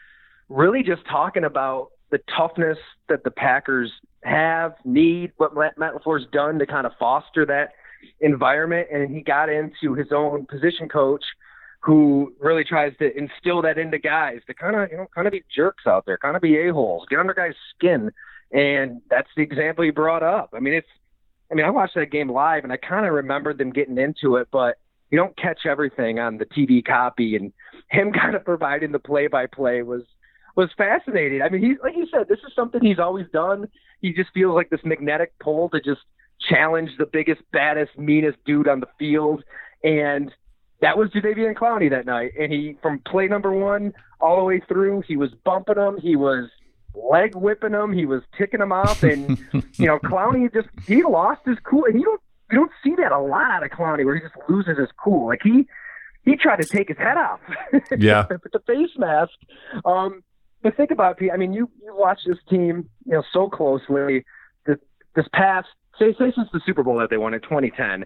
really 0.49 0.83
just 0.83 1.05
talking 1.10 1.43
about 1.43 1.89
the 2.10 2.19
toughness 2.36 2.77
that 3.07 3.23
the 3.23 3.31
Packers 3.31 3.91
have, 4.23 4.73
need, 4.83 5.31
what 5.38 5.55
Matt 5.55 5.77
LaFleur's 5.77 6.25
done 6.31 6.60
to 6.60 6.65
kind 6.65 6.86
of 6.86 6.93
foster 6.99 7.45
that 7.45 7.73
environment, 8.19 8.88
and 8.91 9.13
he 9.13 9.21
got 9.21 9.49
into 9.49 9.93
his 9.93 10.07
own 10.12 10.45
position 10.45 10.89
coach, 10.89 11.23
who 11.81 12.33
really 12.39 12.63
tries 12.63 12.93
to 12.97 13.15
instill 13.17 13.62
that 13.62 13.77
into 13.77 13.99
guys 13.99 14.39
to 14.47 14.53
kind 14.53 14.75
of 14.75 14.89
you 14.91 14.97
know 14.97 15.07
kind 15.13 15.27
of 15.27 15.31
be 15.31 15.43
jerks 15.55 15.86
out 15.88 16.05
there, 16.05 16.17
kind 16.17 16.36
of 16.36 16.41
be 16.41 16.57
a 16.57 16.73
holes, 16.73 17.05
get 17.10 17.19
under 17.19 17.33
guys' 17.33 17.53
skin, 17.75 18.12
and 18.51 19.01
that's 19.10 19.29
the 19.36 19.43
example 19.43 19.83
he 19.83 19.91
brought 19.91 20.23
up. 20.23 20.53
I 20.55 20.60
mean, 20.60 20.73
it's 20.73 20.88
I 21.51 21.55
mean 21.55 21.65
I 21.65 21.69
watched 21.69 21.95
that 21.95 22.12
game 22.12 22.29
live, 22.29 22.63
and 22.63 22.73
I 22.73 22.77
kind 22.77 23.05
of 23.05 23.13
remembered 23.13 23.57
them 23.57 23.71
getting 23.71 23.97
into 23.97 24.36
it, 24.38 24.47
but 24.51 24.77
you 25.10 25.17
don't 25.17 25.38
catch 25.38 25.65
everything 25.65 26.19
on 26.19 26.38
the 26.38 26.45
TV 26.45 26.83
copy, 26.83 27.36
and 27.36 27.53
him 27.89 28.12
kind 28.19 28.36
of 28.36 28.43
providing 28.43 28.91
the 28.91 28.99
play-by-play 28.99 29.83
was 29.83 30.03
was 30.55 30.69
fascinating. 30.75 31.41
I 31.43 31.49
mean, 31.49 31.62
he's 31.62 31.77
like 31.83 31.95
you 31.95 32.07
said, 32.12 32.27
this 32.27 32.39
is 32.39 32.53
something 32.55 32.81
he's 32.81 32.99
always 32.99 33.27
done. 33.31 33.67
He 34.01 34.12
just 34.12 34.31
feels 34.33 34.55
like 34.55 34.69
this 34.69 34.81
magnetic 34.83 35.33
pull 35.39 35.69
to 35.69 35.79
just 35.79 36.01
challenge 36.49 36.91
the 36.97 37.05
biggest, 37.05 37.41
baddest, 37.51 37.97
meanest 37.97 38.38
dude 38.45 38.67
on 38.67 38.79
the 38.79 38.88
field. 38.99 39.43
And 39.83 40.31
that 40.81 40.97
was 40.97 41.10
Jadeveon 41.10 41.55
Clowney 41.55 41.89
that 41.89 42.05
night. 42.05 42.31
And 42.39 42.51
he, 42.51 42.77
from 42.81 42.99
play 42.99 43.27
number 43.27 43.51
one 43.51 43.93
all 44.19 44.38
the 44.38 44.43
way 44.43 44.62
through, 44.67 45.03
he 45.07 45.17
was 45.17 45.31
bumping 45.43 45.77
him. 45.77 45.97
He 45.97 46.15
was 46.15 46.49
leg 46.93 47.36
whipping 47.36 47.73
him. 47.73 47.93
He 47.93 48.05
was 48.05 48.21
ticking 48.38 48.62
him 48.62 48.71
off. 48.71 49.03
And, 49.03 49.38
you 49.73 49.86
know, 49.86 49.99
Clowney 49.99 50.51
just, 50.53 50.67
he 50.86 51.03
lost 51.03 51.41
his 51.45 51.57
cool. 51.63 51.86
And 51.86 51.99
you 51.99 52.05
don't, 52.05 52.21
you 52.51 52.57
don't 52.60 52.71
see 52.83 52.95
that 53.01 53.12
a 53.12 53.19
lot 53.19 53.51
out 53.51 53.63
of 53.63 53.71
Clowney 53.71 54.05
where 54.05 54.15
he 54.15 54.21
just 54.21 54.36
loses 54.47 54.77
his 54.77 54.89
cool. 55.03 55.27
Like 55.27 55.41
he, 55.43 55.67
he 56.23 56.36
tried 56.36 56.62
to 56.62 56.67
take 56.67 56.89
his 56.89 56.97
head 56.97 57.17
off. 57.17 57.39
Yeah. 57.97 58.25
with 58.29 58.51
the 58.51 58.60
face 58.65 58.91
mask. 58.97 59.33
Um, 59.86 60.23
but 60.62 60.75
think 60.75 60.91
about 60.91 61.21
it. 61.21 61.31
I 61.31 61.38
mean, 61.38 61.53
you, 61.53 61.69
you 61.81 61.95
watch 61.95 62.19
this 62.25 62.38
team, 62.49 62.89
you 63.05 63.13
know, 63.13 63.23
so 63.31 63.49
closely. 63.49 64.25
This, 64.65 64.77
this 65.15 65.25
past 65.33 65.67
say 65.99 66.13
say 66.17 66.31
since 66.36 66.49
the 66.51 66.62
Super 66.65 66.83
Bowl 66.83 66.97
that 66.99 67.10
they 67.10 67.17
won 67.17 67.33
in 67.33 67.41
2010, 67.41 68.05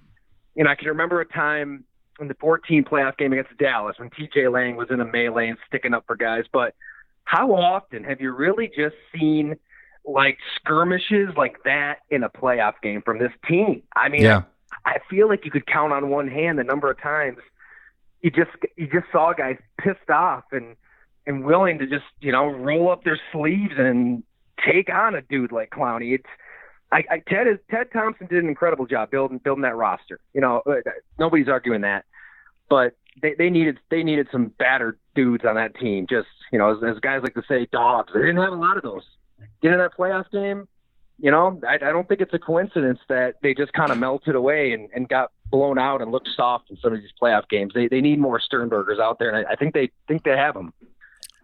you 0.56 0.64
know, 0.64 0.70
I 0.70 0.76
can 0.76 0.88
remember 0.88 1.22
a 1.22 1.26
time 1.26 1.86
in 2.20 2.28
the 2.28 2.36
14 2.36 2.84
playoff 2.84 3.18
game 3.18 3.34
against 3.34 3.58
Dallas 3.58 3.98
when 3.98 4.10
T.J. 4.12 4.48
Lang 4.48 4.76
was 4.76 4.90
in 4.92 5.00
a 5.00 5.06
melee 5.06 5.50
and 5.50 5.58
sticking 5.68 5.94
up 5.94 6.04
for 6.06 6.16
guys. 6.16 6.44
But 6.52 6.76
how 7.24 7.54
often 7.54 8.04
have 8.04 8.22
you 8.22 8.32
really 8.32 8.68
just 8.68 8.96
seen 9.14 9.56
like 10.06 10.38
skirmishes 10.56 11.30
like 11.38 11.64
that 11.64 12.00
in 12.10 12.24
a 12.24 12.30
playoff 12.30 12.74
game 12.84 13.02
from 13.02 13.20
this 13.20 13.32
team? 13.48 13.84
I 13.96 14.10
mean, 14.10 14.24
yeah. 14.24 14.44
I, 14.86 14.92
I 14.92 14.98
feel 15.10 15.28
like 15.28 15.46
you 15.46 15.52
could 15.52 15.66
count 15.66 15.94
on 15.94 16.10
one 16.10 16.28
hand 16.28 16.60
the 16.60 16.64
number 16.64 16.90
of 16.90 17.02
times 17.02 17.38
you 18.22 18.30
just 18.30 18.52
you 18.76 18.88
just 18.88 19.06
saw 19.12 19.34
guys 19.34 19.58
pissed 19.80 20.10
off 20.10 20.44
and 20.52 20.76
and 21.26 21.44
willing 21.44 21.80
to 21.80 21.88
just 21.88 22.06
you 22.20 22.32
know 22.32 22.46
roll 22.46 22.92
up 22.92 23.04
their 23.04 23.20
sleeves 23.32 23.74
and 23.78 24.24
take 24.64 24.90
on 24.90 25.16
a 25.16 25.22
dude 25.22 25.52
like 25.52 25.72
Clowney. 25.72 26.14
It's 26.14 26.30
I, 26.92 27.04
I, 27.10 27.22
Ted 27.28 27.48
is 27.48 27.58
Ted 27.70 27.88
Thompson 27.94 28.28
did 28.28 28.44
an 28.44 28.50
incredible 28.50 28.86
job 28.86 29.12
building 29.12 29.40
building 29.44 29.62
that 29.64 29.76
roster. 29.76 30.20
You 30.34 30.42
know, 30.42 30.62
uh, 30.66 30.76
nobody's 31.18 31.48
arguing 31.48 31.82
that, 31.82 32.06
but 32.70 32.96
they, 33.22 33.34
they 33.38 33.50
needed 33.50 33.80
they 33.90 34.04
needed 34.04 34.28
some 34.32 34.48
battered 34.60 35.00
dudes 35.16 35.46
on 35.46 35.56
that 35.56 35.76
team. 35.76 36.06
Just 36.10 36.28
you 36.52 36.60
know, 36.60 36.72
as, 36.72 36.84
as 36.84 37.00
guys 37.00 37.22
like 37.24 37.34
to 37.36 37.44
say, 37.48 37.68
dogs. 37.72 38.12
They 38.14 38.20
didn't 38.20 38.38
have 38.38 38.54
a 38.54 38.58
lot 38.58 38.78
of 38.78 38.84
those. 38.84 39.04
Get 39.62 39.72
in 39.72 39.80
that 39.80 39.92
playoff 39.98 40.30
game. 40.32 40.68
You 41.18 41.32
know, 41.32 41.62
I, 41.68 41.76
I 41.76 41.92
don't 41.92 42.08
think 42.08 42.20
it's 42.20 42.34
a 42.34 42.40
coincidence 42.40 43.00
that 43.08 43.36
they 43.44 43.54
just 43.54 43.74
kind 43.74 43.92
of 43.92 43.98
melted 43.98 44.36
away 44.36 44.74
and, 44.74 44.90
and 44.94 45.08
got 45.08 45.32
blown 45.52 45.78
out 45.78 46.02
and 46.02 46.12
looked 46.12 46.30
soft 46.36 46.72
in 46.72 46.78
some 46.78 46.94
of 46.94 47.00
these 47.00 47.12
playoff 47.22 47.48
games. 47.48 47.74
They 47.74 47.88
they 47.88 48.02
need 48.02 48.20
more 48.20 48.40
Sternbergers 48.40 49.00
out 49.00 49.18
there, 49.20 49.30
and 49.30 49.48
I, 49.48 49.54
I 49.54 49.56
think 49.56 49.74
they 49.74 49.92
think 50.08 50.24
they 50.24 50.32
have 50.32 50.56
them. 50.56 50.74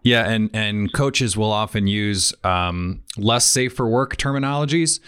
Yeah, 0.02 0.28
and 0.28 0.50
and 0.52 0.92
coaches 0.92 1.38
will 1.38 1.52
often 1.52 1.86
use 1.86 2.34
um, 2.44 3.02
less 3.16 3.46
safe 3.46 3.72
for 3.74 3.88
work 3.88 4.16
terminologies 4.16 5.00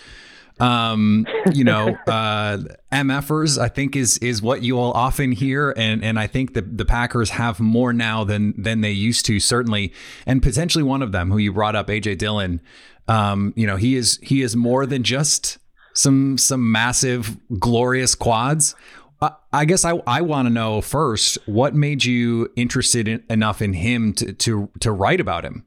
um, 0.60 1.26
you 1.52 1.64
know, 1.64 1.96
uh, 2.06 2.58
MFers, 2.92 3.58
I 3.58 3.68
think 3.68 3.96
is 3.96 4.18
is 4.18 4.42
what 4.42 4.62
you 4.62 4.76
will 4.76 4.92
often 4.92 5.32
hear, 5.32 5.72
and 5.76 6.04
and 6.04 6.18
I 6.18 6.26
think 6.26 6.54
the 6.54 6.62
the 6.62 6.84
Packers 6.84 7.30
have 7.30 7.60
more 7.60 7.92
now 7.92 8.24
than 8.24 8.60
than 8.60 8.80
they 8.82 8.90
used 8.90 9.26
to, 9.26 9.40
certainly, 9.40 9.92
and 10.26 10.42
potentially 10.42 10.84
one 10.84 11.02
of 11.02 11.12
them 11.12 11.30
who 11.30 11.38
you 11.38 11.52
brought 11.52 11.76
up, 11.76 11.88
AJ 11.88 12.18
Dillon. 12.18 12.60
Um, 13.08 13.52
you 13.56 13.66
know, 13.66 13.76
he 13.76 13.96
is 13.96 14.18
he 14.22 14.42
is 14.42 14.54
more 14.54 14.86
than 14.86 15.02
just 15.02 15.58
some 15.94 16.38
some 16.38 16.70
massive 16.70 17.36
glorious 17.58 18.14
quads. 18.14 18.74
I, 19.22 19.32
I 19.52 19.64
guess 19.64 19.84
I 19.84 20.02
I 20.06 20.20
want 20.20 20.46
to 20.46 20.50
know 20.52 20.80
first 20.80 21.38
what 21.46 21.74
made 21.74 22.04
you 22.04 22.52
interested 22.54 23.08
in, 23.08 23.24
enough 23.30 23.62
in 23.62 23.72
him 23.72 24.12
to 24.14 24.32
to 24.34 24.70
to 24.80 24.92
write 24.92 25.20
about 25.20 25.44
him 25.44 25.64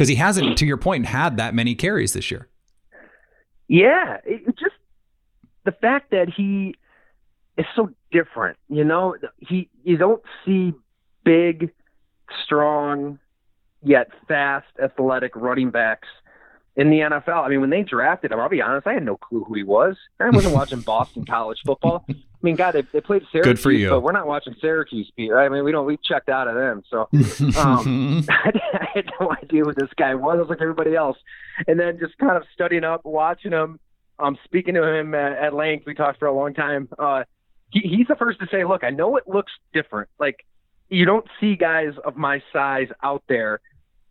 because 0.00 0.08
he 0.08 0.14
hasn't, 0.14 0.56
to 0.56 0.64
your 0.64 0.78
point, 0.78 1.04
had 1.04 1.36
that 1.36 1.54
many 1.54 1.74
carries 1.74 2.14
this 2.14 2.30
year. 2.30 2.48
Yeah, 3.70 4.16
it, 4.24 4.46
just 4.58 4.74
the 5.64 5.70
fact 5.70 6.10
that 6.10 6.28
he 6.28 6.74
is 7.56 7.66
so 7.76 7.90
different. 8.10 8.58
You 8.68 8.82
know, 8.82 9.14
he 9.38 9.70
you 9.84 9.96
don't 9.96 10.20
see 10.44 10.72
big, 11.24 11.70
strong, 12.44 13.20
yet 13.80 14.08
fast, 14.26 14.66
athletic 14.82 15.36
running 15.36 15.70
backs 15.70 16.08
in 16.74 16.90
the 16.90 16.98
NFL. 16.98 17.44
I 17.44 17.48
mean, 17.48 17.60
when 17.60 17.70
they 17.70 17.84
drafted 17.84 18.32
him, 18.32 18.40
I'll 18.40 18.48
be 18.48 18.60
honest, 18.60 18.88
I 18.88 18.94
had 18.94 19.04
no 19.04 19.16
clue 19.16 19.44
who 19.44 19.54
he 19.54 19.62
was. 19.62 19.96
I 20.18 20.30
wasn't 20.30 20.56
watching 20.56 20.80
Boston 20.80 21.24
college 21.24 21.60
football. 21.64 22.04
I 22.42 22.46
mean, 22.46 22.56
God, 22.56 22.72
they, 22.72 22.82
they 22.92 23.02
played 23.02 23.22
Syracuse, 23.30 23.44
Good 23.44 23.60
for 23.60 23.70
you. 23.70 23.90
but 23.90 24.00
we're 24.00 24.12
not 24.12 24.26
watching 24.26 24.54
Syracuse 24.62 25.10
beat. 25.14 25.30
Right? 25.30 25.44
I 25.44 25.48
mean, 25.50 25.62
we 25.62 25.72
don't. 25.72 25.84
We 25.84 25.98
checked 25.98 26.30
out 26.30 26.48
of 26.48 26.54
them, 26.54 26.82
so 26.88 27.06
um, 27.60 28.24
I 28.30 28.88
had 28.94 29.10
no 29.20 29.30
idea 29.30 29.64
who 29.64 29.74
this 29.74 29.90
guy 29.96 30.14
was. 30.14 30.36
I 30.36 30.40
was 30.40 30.48
like 30.48 30.62
everybody 30.62 30.94
else, 30.94 31.18
and 31.66 31.78
then 31.78 31.98
just 31.98 32.16
kind 32.16 32.38
of 32.38 32.44
studying 32.54 32.82
up, 32.84 33.04
watching 33.04 33.52
him, 33.52 33.78
um, 34.18 34.38
speaking 34.44 34.74
to 34.74 34.82
him 34.82 35.14
at, 35.14 35.32
at 35.32 35.54
length. 35.54 35.84
We 35.86 35.94
talked 35.94 36.18
for 36.18 36.28
a 36.28 36.34
long 36.34 36.54
time. 36.54 36.88
Uh, 36.98 37.24
he, 37.70 37.80
he's 37.80 38.06
the 38.06 38.16
first 38.16 38.40
to 38.40 38.46
say, 38.50 38.64
"Look, 38.64 38.84
I 38.84 38.90
know 38.90 39.16
it 39.16 39.28
looks 39.28 39.52
different. 39.74 40.08
Like 40.18 40.36
you 40.88 41.04
don't 41.04 41.26
see 41.40 41.56
guys 41.56 41.92
of 42.04 42.16
my 42.16 42.42
size 42.54 42.88
out 43.02 43.22
there." 43.28 43.60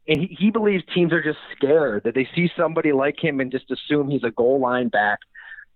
And 0.08 0.22
he, 0.22 0.36
he 0.40 0.52
believes 0.52 0.84
teams 0.94 1.14
are 1.14 1.22
just 1.22 1.38
scared 1.56 2.04
that 2.04 2.16
they 2.16 2.28
see 2.36 2.52
somebody 2.58 2.92
like 2.92 3.24
him 3.24 3.40
and 3.40 3.52
just 3.52 3.70
assume 3.72 4.10
he's 4.10 4.24
a 4.24 4.32
goal 4.32 4.60
line 4.60 4.90
back. 4.90 5.20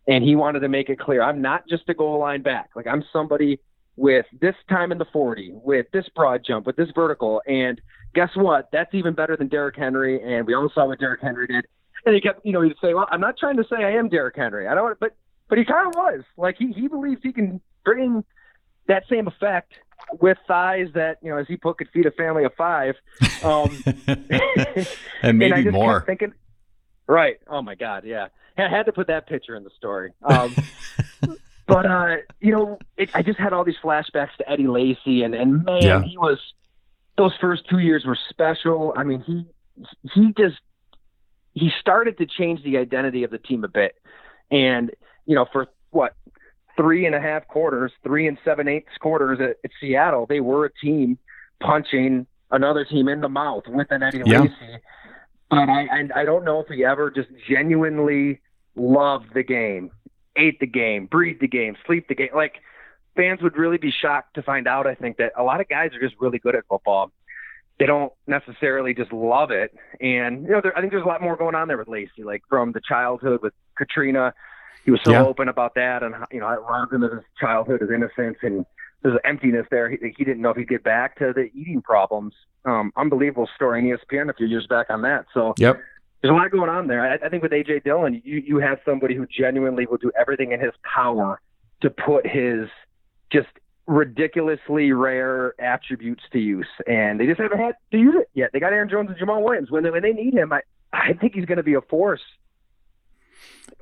And 0.08 0.24
he 0.24 0.36
wanted 0.36 0.62
to 0.62 0.70
make 0.70 0.90
it 0.90 1.00
clear 1.00 1.22
I'm 1.22 1.42
not 1.42 1.68
just 1.68 1.84
a 1.88 1.94
goal 1.94 2.20
line 2.20 2.42
back. 2.42 2.72
Like 2.76 2.88
I'm 2.88 3.04
somebody 3.14 3.60
with 3.96 4.26
this 4.42 4.56
time 4.70 4.92
in 4.92 4.98
the 4.98 5.06
40, 5.14 5.52
with 5.54 5.86
this 5.94 6.06
broad 6.16 6.44
jump, 6.46 6.66
with 6.66 6.76
this 6.76 6.90
vertical. 6.96 7.42
And 7.48 7.80
guess 8.16 8.30
what? 8.36 8.70
That's 8.72 8.94
even 8.94 9.14
better 9.14 9.38
than 9.38 9.48
Derrick 9.48 9.76
Henry. 9.78 10.22
And 10.22 10.48
we 10.48 10.54
all 10.56 10.70
saw 10.74 10.88
what 10.88 11.00
Derrick 11.00 11.22
Henry 11.22 11.48
did. 11.48 11.66
And 12.06 12.16
he 12.16 12.22
kept, 12.22 12.46
you 12.46 12.52
know, 12.52 12.62
he'd 12.62 12.76
say, 12.82 12.94
well, 12.94 13.08
I'm 13.12 13.22
not 13.22 13.38
trying 13.38 13.58
to 13.58 13.64
say 13.64 13.84
I 13.84 13.92
am 13.92 14.10
Derrick 14.10 14.36
Henry. 14.36 14.68
I 14.68 14.74
don't, 14.74 14.84
Want 14.84 14.96
to, 14.96 15.00
but, 15.00 15.16
but 15.48 15.58
he 15.58 15.64
kind 15.66 15.88
of 15.88 15.96
was. 15.96 16.24
Like 16.38 16.58
he, 16.58 16.74
he 16.74 16.88
believes 16.88 17.22
he 17.24 17.32
can 17.32 17.62
bring 17.86 18.26
that 18.88 19.04
same 19.10 19.28
effect 19.28 19.74
with 20.20 20.38
thighs 20.48 20.88
that 20.94 21.18
you 21.22 21.30
know, 21.30 21.38
as 21.38 21.48
he 21.48 21.58
put, 21.58 21.78
could 21.78 21.90
feed 21.94 22.06
a 22.06 22.12
family 22.12 22.44
of 22.44 22.54
five, 22.56 22.96
um, 23.44 23.84
and 25.22 25.38
maybe 25.38 25.62
and 25.62 25.72
more. 25.72 26.04
Thinking, 26.06 26.34
right? 27.08 27.38
Oh 27.48 27.62
my 27.62 27.76
God, 27.76 28.04
yeah. 28.06 28.28
I 28.58 28.68
had 28.70 28.86
to 28.86 28.92
put 28.94 29.08
that 29.08 29.28
picture 29.28 29.56
in 29.56 29.64
the 29.64 29.72
story. 29.78 30.14
Um, 30.24 30.56
but 31.68 31.86
uh, 31.86 32.16
you 32.40 32.52
know, 32.52 32.78
it, 32.98 33.10
I 33.14 33.22
just 33.24 33.40
had 33.40 33.54
all 33.54 33.64
these 33.64 33.78
flashbacks 33.84 34.36
to 34.38 34.50
Eddie 34.50 34.68
Lacy, 34.68 35.24
and 35.24 35.34
and 35.34 35.64
man, 35.64 35.82
Yeah. 35.82 36.04
he 36.04 36.18
was 36.18 36.38
those 37.18 37.34
first 37.42 37.64
two 37.70 37.80
years 37.80 38.06
were 38.06 38.18
special. 38.30 38.94
I 38.96 39.04
mean, 39.04 39.22
he 39.22 39.46
he 40.14 40.34
just 40.38 40.58
he 41.54 41.72
started 41.80 42.18
to 42.20 42.26
change 42.26 42.64
the 42.64 42.78
identity 42.78 43.24
of 43.24 43.32
the 43.32 43.38
team 43.40 43.64
a 43.64 43.68
bit, 43.68 43.96
and 44.52 44.92
you 45.26 45.36
know, 45.36 45.46
for 45.52 45.68
what 45.92 46.16
three 46.76 47.06
and 47.06 47.14
a 47.16 47.20
half 47.22 47.48
quarters, 47.48 47.92
three 48.04 48.28
and 48.28 48.38
seven 48.44 48.68
eighths 48.68 48.98
quarters 49.00 49.40
at, 49.40 49.58
at 49.64 49.72
Seattle, 49.80 50.26
they 50.28 50.40
were 50.42 50.66
a 50.66 50.74
team 50.74 51.18
punching 51.60 52.26
another 52.52 52.84
team 52.86 53.08
in 53.08 53.22
the 53.22 53.30
mouth 53.30 53.64
with 53.68 53.88
an 53.92 54.04
Eddie 54.04 54.22
Yeah. 54.26 54.42
Lacy. 54.42 54.54
But 55.56 55.70
I, 55.70 55.82
I 55.86 56.22
I 56.22 56.26
don't 56.26 56.44
know 56.46 56.60
if 56.62 56.68
he 56.68 56.84
ever 56.86 57.12
just 57.12 57.30
genuinely 57.50 58.42
loved 58.76 59.34
the 59.34 59.44
game, 59.44 59.92
ate 60.36 60.60
the 60.60 60.68
game, 60.68 61.06
breathed 61.06 61.42
the 61.42 61.48
game, 61.48 61.76
sleep 61.86 62.08
the 62.08 62.16
game. 62.16 62.30
Like 62.36 62.56
fans 63.16 63.42
would 63.42 63.56
really 63.58 63.78
be 63.78 63.92
shocked 63.92 64.36
to 64.36 64.42
find 64.44 64.68
out. 64.68 64.88
I 64.88 64.96
think 64.96 65.18
that 65.18 65.34
a 65.38 65.44
lot 65.44 65.62
of 65.62 65.70
guys 65.70 65.92
are 65.94 66.00
just 66.02 66.20
really 66.20 66.40
good 66.40 66.56
at 66.56 66.66
football. 66.68 67.12
They 67.80 67.86
don't 67.86 68.14
necessarily 68.28 68.94
just 68.94 69.12
love 69.12 69.52
it, 69.52 69.74
and 70.00 70.44
you 70.44 70.52
know, 70.52 70.62
there, 70.62 70.78
I 70.78 70.82
think 70.82 70.92
there's 70.92 71.04
a 71.04 71.08
lot 71.08 71.22
more 71.22 71.36
going 71.36 71.56
on 71.56 71.68
there 71.68 71.78
with 71.78 71.88
Lacy. 71.88 72.24
Like 72.24 72.44
from 72.48 72.72
the 72.72 72.82
childhood 72.88 73.42
with 73.42 73.54
Katrina, 73.78 74.34
he 74.86 74.92
was 74.92 75.02
so 75.04 75.12
Yeah. 75.12 75.24
open 75.24 75.50
about 75.50 75.74
that, 75.76 76.04
and 76.04 76.14
you 76.32 76.40
know, 76.40 76.46
I 76.46 76.56
robbed 76.56 76.94
him 76.94 77.04
of 77.04 77.12
his 77.12 77.22
childhood, 77.40 77.82
his 77.82 77.90
innocence, 77.90 78.38
and 78.44 78.66
there's 79.04 79.16
an 79.16 79.22
emptiness 79.26 79.68
there. 79.70 79.90
He, 79.90 79.98
he 80.18 80.24
didn't 80.24 80.42
know 80.42 80.50
if 80.50 80.58
he'd 80.58 80.70
get 80.70 80.84
back 80.84 81.18
to 81.20 81.34
the 81.34 81.50
eating 81.54 81.82
problems. 81.82 82.34
Um, 82.66 82.92
unbelievable 82.96 83.50
story 83.56 83.80
in 83.80 83.86
ESPN 83.98 84.30
a 84.30 84.34
few 84.34 84.48
years 84.48 84.66
back 84.68 84.88
on 84.90 85.02
that. 85.04 85.26
So 85.34 85.54
Yep. 85.58 85.80
there's 86.22 86.32
a 86.32 86.36
lot 86.36 86.50
going 86.52 86.70
on 86.70 86.88
there. 86.88 87.02
I, 87.06 87.26
I 87.26 87.30
think 87.30 87.44
with 87.44 87.52
AJ 87.52 87.84
Dillon, 87.84 88.22
you 88.24 88.38
you 88.46 88.58
have 88.60 88.80
somebody 88.86 89.16
who 89.16 89.28
genuinely 89.28 89.86
will 89.86 89.98
do 89.98 90.12
everything 90.20 90.54
in 90.54 90.60
his 90.62 90.72
power 90.84 91.42
to 91.82 91.90
put 91.90 92.26
his 92.26 92.70
just 93.32 93.50
ridiculously 93.86 94.94
rare 94.94 95.54
attributes 95.60 96.24
to 96.32 96.40
use, 96.40 96.68
and 96.88 97.20
they 97.20 97.26
just 97.26 97.40
haven't 97.40 97.60
had 97.60 97.76
to 97.92 97.98
use 97.98 98.16
it 98.18 98.30
yet. 98.34 98.52
They 98.54 98.60
got 98.60 98.72
Aaron 98.72 98.90
Jones 98.90 99.10
and 99.10 99.18
Jamaal 99.18 99.44
Williams. 99.44 99.70
When 99.70 99.84
they, 99.84 99.90
when 99.92 100.02
they 100.02 100.14
need 100.14 100.34
him, 100.34 100.54
I 100.54 100.62
I 100.94 101.14
think 101.14 101.34
he's 101.36 101.46
going 101.46 101.58
to 101.58 101.64
be 101.64 101.74
a 101.74 101.82
force. 101.82 102.22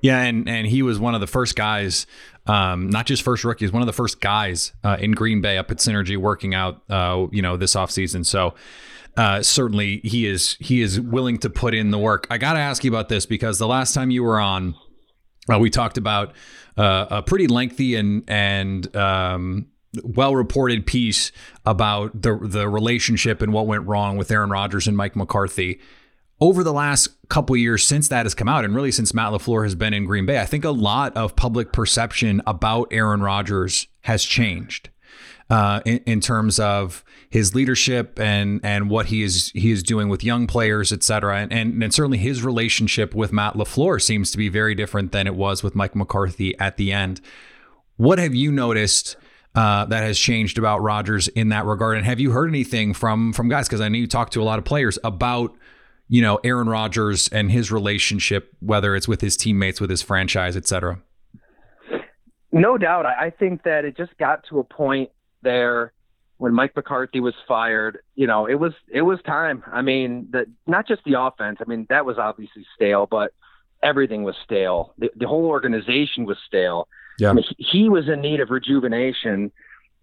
Yeah, 0.02 0.22
and 0.22 0.50
and 0.50 0.66
he 0.66 0.82
was 0.82 1.00
one 1.00 1.14
of 1.14 1.22
the 1.22 1.28
first 1.28 1.56
guys, 1.56 2.08
um, 2.48 2.90
not 2.90 3.06
just 3.06 3.22
first 3.22 3.44
rookies, 3.44 3.72
one 3.72 3.84
of 3.84 3.86
the 3.86 3.94
first 3.94 4.20
guys 4.20 4.74
uh, 4.84 4.98
in 5.00 5.12
Green 5.12 5.42
Bay 5.42 5.58
up 5.58 5.70
at 5.70 5.78
Synergy 5.78 6.18
working 6.18 6.56
out, 6.56 6.82
uh, 6.90 7.28
you 7.32 7.42
know, 7.42 7.56
this 7.56 7.76
offseason. 7.76 8.26
So 8.26 8.56
uh, 9.16 9.44
certainly 9.44 10.02
he 10.04 10.26
is 10.26 10.58
he 10.60 10.82
is 10.82 11.00
willing 11.00 11.38
to 11.40 11.50
put 11.50 11.76
in 11.76 11.92
the 11.92 12.00
work. 12.00 12.26
I 12.32 12.38
got 12.38 12.54
to 12.54 12.60
ask 12.60 12.84
you 12.84 12.92
about 12.92 13.10
this 13.10 13.26
because 13.26 13.60
the 13.60 13.68
last 13.68 13.94
time 13.94 14.10
you 14.10 14.24
were 14.24 14.40
on, 14.40 14.76
uh, 15.52 15.60
we 15.60 15.70
talked 15.70 15.98
about 15.98 16.34
uh, 16.78 17.06
a 17.12 17.22
pretty 17.22 17.48
lengthy 17.48 17.96
and 17.96 18.24
and 18.28 18.96
um, 18.96 19.68
well 20.04 20.36
reported 20.36 20.86
piece 20.88 21.32
about 21.66 22.22
the 22.22 22.40
the 22.42 22.68
relationship 22.68 23.42
and 23.42 23.54
what 23.54 23.68
went 23.68 23.86
wrong 23.86 24.18
with 24.18 24.32
Aaron 24.32 24.50
Rodgers 24.50 24.88
and 24.88 24.98
Mike 24.98 25.16
McCarthy 25.16 25.80
over 26.42 26.64
the 26.64 26.74
last 26.74 27.10
couple 27.30 27.56
years 27.56 27.84
since 27.84 28.08
that 28.08 28.26
has 28.26 28.34
come 28.34 28.50
out, 28.50 28.66
and 28.66 28.76
really 28.76 28.92
since 28.92 29.14
Matt 29.14 29.32
LaFleur 29.32 29.64
has 29.64 29.76
been 29.76 29.94
in 29.94 30.06
Green 30.06 30.26
Bay, 30.26 30.42
I 30.42 30.46
think 30.46 30.66
a 30.66 30.72
lot 30.72 31.16
of 31.16 31.36
public 31.36 31.72
perception 31.72 32.42
about 32.48 32.88
Aaron 32.92 33.22
Rodgers 33.22 33.88
has 34.02 34.26
changed 34.26 34.90
uh, 35.52 35.82
in, 35.86 36.00
in 36.08 36.20
terms 36.20 36.60
of 36.60 37.06
his 37.30 37.56
leadership 37.56 38.20
and 38.20 38.60
and 38.64 38.90
what 38.90 39.06
he 39.06 39.22
is 39.22 39.52
he 39.54 39.72
is 39.72 39.84
doing 39.84 40.10
with 40.10 40.24
young 40.24 40.48
players, 40.48 40.92
et 40.92 41.04
cetera. 41.04 41.38
And, 41.38 41.54
and, 41.54 41.84
and 41.84 41.94
certainly 41.94 42.18
his 42.18 42.44
relationship 42.44 43.14
with 43.14 43.32
Matt 43.32 43.54
LaFleur 43.54 44.02
seems 44.02 44.32
to 44.32 44.38
be 44.38 44.50
very 44.50 44.76
different 44.76 45.12
than 45.12 45.28
it 45.28 45.36
was 45.36 45.64
with 45.64 45.76
Mike 45.76 45.96
McCarthy 45.96 46.58
at 46.60 46.78
the 46.78 46.92
end. 46.92 47.22
What 47.98 48.20
have 48.20 48.34
you 48.34 48.52
noticed? 48.52 49.16
Uh, 49.54 49.84
that 49.84 50.02
has 50.02 50.18
changed 50.18 50.58
about 50.58 50.82
Rodgers 50.82 51.28
in 51.28 51.50
that 51.50 51.66
regard, 51.66 51.98
and 51.98 52.06
have 52.06 52.22
you 52.22 52.32
heard 52.32 52.48
anything 52.48 52.94
from 52.94 53.34
from 53.34 53.50
guys? 53.50 53.68
Because 53.68 53.82
I 53.82 53.90
know 53.90 53.98
you 53.98 54.08
talked 54.08 54.32
to 54.32 54.42
a 54.42 54.46
lot 54.46 54.60
of 54.60 54.64
players 54.64 54.98
about 55.04 55.54
you 56.12 56.22
know, 56.22 56.42
Aaron 56.44 56.68
Rodgers 56.68 57.30
and 57.30 57.50
his 57.50 57.72
relationship, 57.72 58.54
whether 58.60 58.98
it's 58.98 59.08
with 59.08 59.22
his 59.22 59.38
teammates, 59.38 59.80
with 59.80 59.90
his 59.90 60.02
franchise, 60.02 60.58
et 60.58 60.68
cetera. 60.68 61.02
No 62.52 62.78
doubt. 62.78 63.06
I 63.06 63.30
think 63.30 63.64
that 63.64 63.86
it 63.86 63.96
just 63.96 64.18
got 64.18 64.44
to 64.50 64.60
a 64.60 64.64
point 64.66 65.10
there 65.42 65.94
when 66.36 66.54
Mike 66.54 66.76
McCarthy 66.76 67.22
was 67.22 67.34
fired. 67.48 68.00
You 68.16 68.28
know, 68.28 68.46
it 68.46 68.56
was 68.56 68.74
it 68.90 69.04
was 69.04 69.20
time. 69.26 69.64
I 69.72 69.82
mean, 69.82 70.28
the 70.30 70.48
not 70.68 70.86
just 70.86 71.02
the 71.06 71.18
offense. 71.18 71.60
I 71.62 71.64
mean, 71.64 71.88
that 71.88 72.06
was 72.06 72.18
obviously 72.18 72.66
stale, 72.76 73.08
but 73.10 73.34
everything 73.82 74.24
was 74.24 74.36
stale. 74.44 74.94
The, 74.98 75.12
the 75.16 75.28
whole 75.28 75.46
organization 75.46 76.26
was 76.26 76.38
stale. 76.46 76.90
Yeah. 77.20 77.30
I 77.30 77.34
mean, 77.34 77.46
he, 77.58 77.84
he 77.84 77.90
was 77.90 78.10
in 78.10 78.20
need 78.20 78.42
of 78.42 78.50
rejuvenation, 78.50 79.50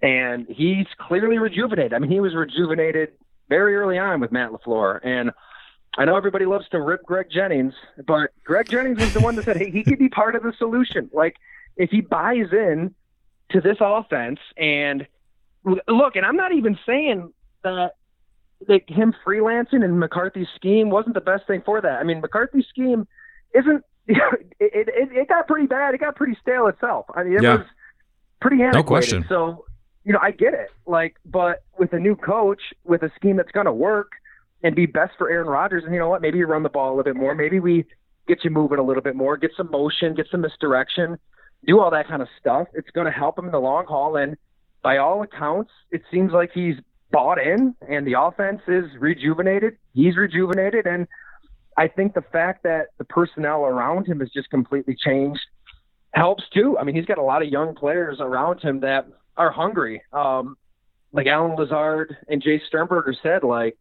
and 0.01 0.47
he's 0.49 0.87
clearly 0.99 1.37
rejuvenated. 1.37 1.92
I 1.92 1.99
mean, 1.99 2.11
he 2.11 2.21
was 2.21 2.35
rejuvenated 2.35 3.11
very 3.51 3.77
early 3.77 3.99
on 3.99 4.21
with 4.21 4.33
Matt 4.33 4.53
LaFleur, 4.53 5.01
and 5.05 5.33
I 5.99 6.05
know 6.05 6.17
everybody 6.17 6.47
loves 6.47 6.67
to 6.71 6.81
rip 6.81 7.03
Greg 7.05 7.27
Jennings, 7.31 7.75
but 8.07 8.31
Greg 8.45 8.69
Jennings 8.71 8.99
was 9.01 9.13
the 9.13 9.21
one 9.21 9.35
that 9.37 9.45
said, 9.45 9.57
"Hey, 9.59 9.71
he 9.71 9.83
could 9.83 9.99
be 9.99 10.09
part 10.09 10.35
of 10.37 10.43
the 10.43 10.53
solution." 10.57 11.11
Like 11.13 11.37
if 11.77 11.91
he 11.91 12.01
buys 12.01 12.53
in 12.53 12.95
to 13.51 13.61
this 13.61 13.77
offense 13.81 14.39
and 14.57 15.07
look, 15.87 16.17
and 16.17 16.25
I'm 16.25 16.37
not 16.37 16.53
even 16.53 16.79
saying 16.87 17.33
that 17.65 17.93
that 18.69 18.89
him 18.89 19.15
freelancing 19.27 19.85
and 19.85 19.99
McCarthy's 20.01 20.49
scheme 20.57 20.89
wasn't 20.91 21.15
the 21.15 21.21
best 21.21 21.47
thing 21.47 21.63
for 21.65 21.81
that. 21.81 21.99
I 22.01 22.05
mean, 22.05 22.21
McCarthy's 22.21 22.67
scheme 22.69 23.07
isn't. 23.55 23.85
It, 24.61 24.89
it, 24.89 25.13
it 25.17 25.29
got 25.29 25.47
pretty 25.47 25.67
bad. 25.69 25.95
It 25.95 25.99
got 26.01 26.17
pretty 26.17 26.37
stale 26.43 26.67
itself. 26.67 27.07
I 27.15 27.23
mean, 27.23 27.35
it 27.37 27.43
Yeah. 27.45 27.59
was 27.59 27.67
pretty 28.41 28.61
antiquated. 28.63 28.87
question. 28.87 29.25
So, 29.29 29.65
you 30.05 30.13
know, 30.13 30.19
I 30.21 30.33
get 30.33 30.53
it. 30.53 30.69
Like, 30.85 31.15
but 31.25 31.63
with 31.79 31.93
a 31.93 31.99
new 32.01 32.17
coach, 32.17 32.61
with 32.85 33.05
a 33.05 33.11
scheme 33.15 33.37
that's 33.37 33.53
going 33.53 33.67
to 33.67 33.73
work 33.73 34.11
and 34.62 34.75
be 34.75 34.87
best 34.87 35.12
for 35.18 35.31
Aaron 35.31 35.47
Rodgers, 35.47 35.85
and 35.85 35.92
you 35.92 36.01
know 36.01 36.09
what? 36.09 36.23
Maybe 36.23 36.38
you 36.38 36.47
run 36.47 36.62
the 36.62 36.68
ball 36.68 36.88
a 36.88 36.94
little 36.97 37.12
bit 37.12 37.16
more. 37.16 37.35
Maybe 37.35 37.61
we 37.61 37.85
get 38.27 38.44
you 38.44 38.51
moving 38.51 38.79
a 38.79 38.83
little 38.83 39.03
bit 39.03 39.16
more, 39.16 39.37
get 39.37 39.53
some 39.57 39.71
motion, 39.71 40.14
get 40.14 40.27
some 40.31 40.40
misdirection, 40.40 41.18
do 41.66 41.81
all 41.81 41.90
that 41.90 42.09
kind 42.09 42.23
of 42.23 42.29
stuff. 42.38 42.68
It's 42.75 42.90
going 42.90 43.07
to 43.07 43.12
help 43.12 43.38
him 43.38 43.47
in 43.47 43.53
the 43.53 43.59
long 43.59 43.87
haul. 43.87 44.16
And 44.16 44.37
by 44.83 44.99
all 44.99 45.23
accounts, 45.23 45.71
it 45.90 46.03
seems 46.11 46.33
like 46.33 46.51
he's 46.53 46.77
bought 47.11 47.38
in, 47.38 47.75
and 47.88 48.07
the 48.07 48.21
offense 48.21 48.61
is 48.68 48.85
rejuvenated. 48.99 49.77
He's 49.94 50.16
rejuvenated, 50.16 50.87
and 50.87 51.07
I 51.77 51.88
think 51.88 52.14
the 52.14 52.25
fact 52.33 52.64
that 52.64 52.88
the 52.99 53.05
personnel 53.05 53.64
around 53.64 54.07
him 54.07 54.21
has 54.21 54.31
just 54.31 54.51
completely 54.51 54.97
changed 54.97 55.40
helps 56.12 56.42
too. 56.53 56.77
I 56.79 56.85
mean, 56.85 56.97
he's 56.97 57.07
got 57.07 57.18
a 57.18 57.23
lot 57.23 57.42
of 57.42 57.49
young 57.49 57.75
players 57.75 58.18
around 58.21 58.61
him 58.61 58.81
that 58.81 59.07
are 59.37 59.51
hungry. 59.51 60.03
Um, 60.12 60.57
like 61.12 61.27
Allen 61.27 61.57
Lazard 61.57 62.16
and 62.29 62.42
Jay 62.42 62.61
Sternberger 62.66 63.14
said, 63.23 63.44
like, 63.44 63.79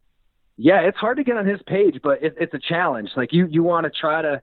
yeah, 0.57 0.81
it's 0.81 0.97
hard 0.97 1.17
to 1.17 1.23
get 1.23 1.37
on 1.37 1.45
his 1.45 1.61
page, 1.67 1.99
but 2.03 2.23
it, 2.23 2.35
it's 2.39 2.53
a 2.53 2.59
challenge. 2.59 3.11
Like 3.15 3.31
you, 3.31 3.47
you 3.47 3.61
want 3.61 3.85
to 3.85 3.91
try 3.91 4.23
to 4.23 4.41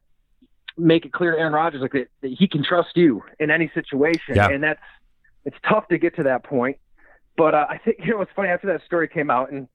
make 0.76 1.04
it 1.04 1.12
clear 1.12 1.32
to 1.32 1.38
Aaron 1.38 1.52
Rodgers 1.52 1.82
like 1.82 1.92
that, 1.92 2.08
that 2.22 2.32
he 2.38 2.46
can 2.48 2.64
trust 2.64 2.90
you 2.96 3.22
in 3.40 3.50
any 3.50 3.70
situation, 3.74 4.36
yeah. 4.36 4.48
and 4.48 4.62
that's 4.62 4.80
it's 5.44 5.56
tough 5.68 5.88
to 5.88 5.98
get 5.98 6.16
to 6.16 6.22
that 6.22 6.44
point. 6.44 6.78
But 7.36 7.54
uh, 7.54 7.66
I 7.68 7.78
think 7.78 7.98
you 8.04 8.12
know 8.12 8.20
it's 8.22 8.30
funny 8.34 8.48
after 8.48 8.68
that 8.68 8.84
story 8.86 9.08
came 9.08 9.30
out, 9.30 9.50
and 9.50 9.68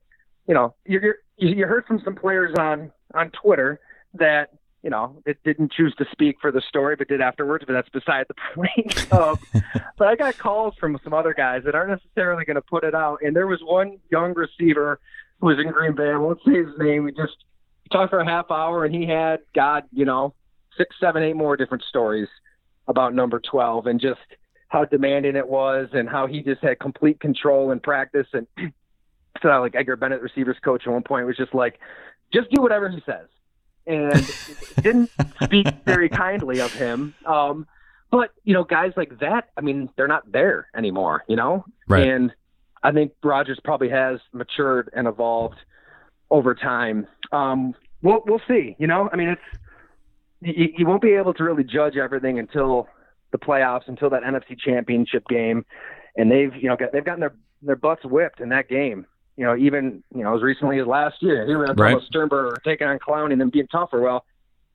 you 0.48 0.54
know 0.54 0.74
you 0.86 1.14
you 1.36 1.66
heard 1.66 1.84
from 1.86 2.00
some 2.04 2.14
players 2.14 2.54
on 2.58 2.90
on 3.14 3.30
Twitter 3.30 3.78
that 4.14 4.50
you 4.82 4.88
know 4.88 5.22
it 5.26 5.38
didn't 5.44 5.72
choose 5.72 5.94
to 5.96 6.06
speak 6.10 6.36
for 6.40 6.50
the 6.50 6.62
story, 6.62 6.96
but 6.96 7.08
did 7.08 7.20
afterwards. 7.20 7.64
But 7.66 7.74
that's 7.74 7.90
beside 7.90 8.26
the 8.28 8.34
point. 8.54 9.12
um, 9.12 9.38
but 9.98 10.08
I 10.08 10.16
got 10.16 10.38
calls 10.38 10.74
from 10.80 10.98
some 11.04 11.12
other 11.12 11.34
guys 11.34 11.64
that 11.64 11.74
aren't 11.74 11.90
necessarily 11.90 12.46
going 12.46 12.56
to 12.56 12.62
put 12.62 12.82
it 12.82 12.94
out, 12.94 13.18
and 13.22 13.36
there 13.36 13.46
was 13.46 13.60
one 13.62 13.98
young 14.10 14.32
receiver 14.32 15.00
was 15.40 15.58
in 15.58 15.70
Green 15.72 15.94
Bay. 15.94 16.10
I 16.10 16.16
won't 16.16 16.40
say 16.44 16.54
his 16.54 16.78
name. 16.78 17.04
We 17.04 17.12
just 17.12 17.36
talked 17.92 18.10
for 18.10 18.20
a 18.20 18.24
half 18.24 18.50
hour, 18.50 18.84
and 18.84 18.94
he 18.94 19.06
had 19.06 19.40
God, 19.54 19.84
you 19.92 20.04
know, 20.04 20.34
six, 20.76 20.96
seven, 21.00 21.22
eight 21.22 21.36
more 21.36 21.56
different 21.56 21.84
stories 21.84 22.28
about 22.88 23.14
number 23.14 23.40
twelve, 23.40 23.86
and 23.86 24.00
just 24.00 24.20
how 24.70 24.84
demanding 24.84 25.34
it 25.34 25.48
was 25.48 25.88
and 25.92 26.08
how 26.08 26.26
he 26.28 26.42
just 26.42 26.62
had 26.62 26.78
complete 26.78 27.18
control 27.20 27.72
in 27.72 27.80
practice 27.80 28.26
and 28.32 28.46
so 29.42 29.48
like 29.60 29.74
Edgar 29.74 29.96
Bennett 29.96 30.22
receivers 30.22 30.56
coach 30.64 30.84
at 30.86 30.92
one 30.92 31.02
point 31.02 31.26
was 31.26 31.36
just 31.36 31.52
like 31.52 31.78
just 32.32 32.50
do 32.50 32.62
whatever 32.62 32.88
he 32.88 33.02
says 33.04 33.26
and 33.86 34.12
didn't 34.82 35.10
speak 35.42 35.66
very 35.84 36.08
kindly 36.08 36.60
of 36.60 36.72
him 36.72 37.14
um 37.26 37.66
but 38.12 38.30
you 38.44 38.54
know 38.54 38.62
guys 38.62 38.92
like 38.96 39.18
that 39.18 39.50
I 39.56 39.60
mean 39.60 39.90
they're 39.96 40.08
not 40.08 40.30
there 40.30 40.68
anymore 40.74 41.24
you 41.28 41.36
know 41.36 41.64
right. 41.88 42.06
and 42.06 42.32
I 42.82 42.92
think 42.92 43.12
Rodgers 43.22 43.60
probably 43.62 43.90
has 43.90 44.20
matured 44.32 44.90
and 44.94 45.06
evolved 45.06 45.58
over 46.30 46.54
time 46.54 47.06
um 47.32 47.74
we'll 48.02 48.22
we'll 48.26 48.40
see 48.46 48.76
you 48.78 48.86
know 48.86 49.08
I 49.12 49.16
mean 49.16 49.28
it's 49.30 49.60
you, 50.40 50.68
you 50.78 50.86
won't 50.86 51.02
be 51.02 51.12
able 51.12 51.34
to 51.34 51.44
really 51.44 51.64
judge 51.64 51.96
everything 51.96 52.38
until 52.38 52.88
the 53.32 53.38
playoffs 53.38 53.86
until 53.86 54.10
that 54.10 54.22
NFC 54.22 54.58
Championship 54.58 55.26
game, 55.28 55.64
and 56.16 56.30
they've 56.30 56.54
you 56.56 56.68
know 56.68 56.76
got, 56.76 56.92
they've 56.92 57.04
gotten 57.04 57.20
their 57.20 57.34
their 57.62 57.76
butts 57.76 58.04
whipped 58.04 58.40
in 58.40 58.48
that 58.50 58.68
game. 58.68 59.06
You 59.36 59.46
know, 59.46 59.56
even 59.56 60.02
you 60.14 60.22
know 60.22 60.36
as 60.36 60.42
recently 60.42 60.80
as 60.80 60.86
last 60.86 61.16
year, 61.20 61.46
here 61.46 61.58
we 61.58 61.66
were 61.66 61.74
right. 61.74 61.96
Sternberger 62.06 62.56
taking 62.64 62.86
on 62.86 62.98
Clowney 62.98 63.32
and 63.32 63.40
then 63.40 63.50
being 63.50 63.68
tougher. 63.68 64.00
Well, 64.00 64.24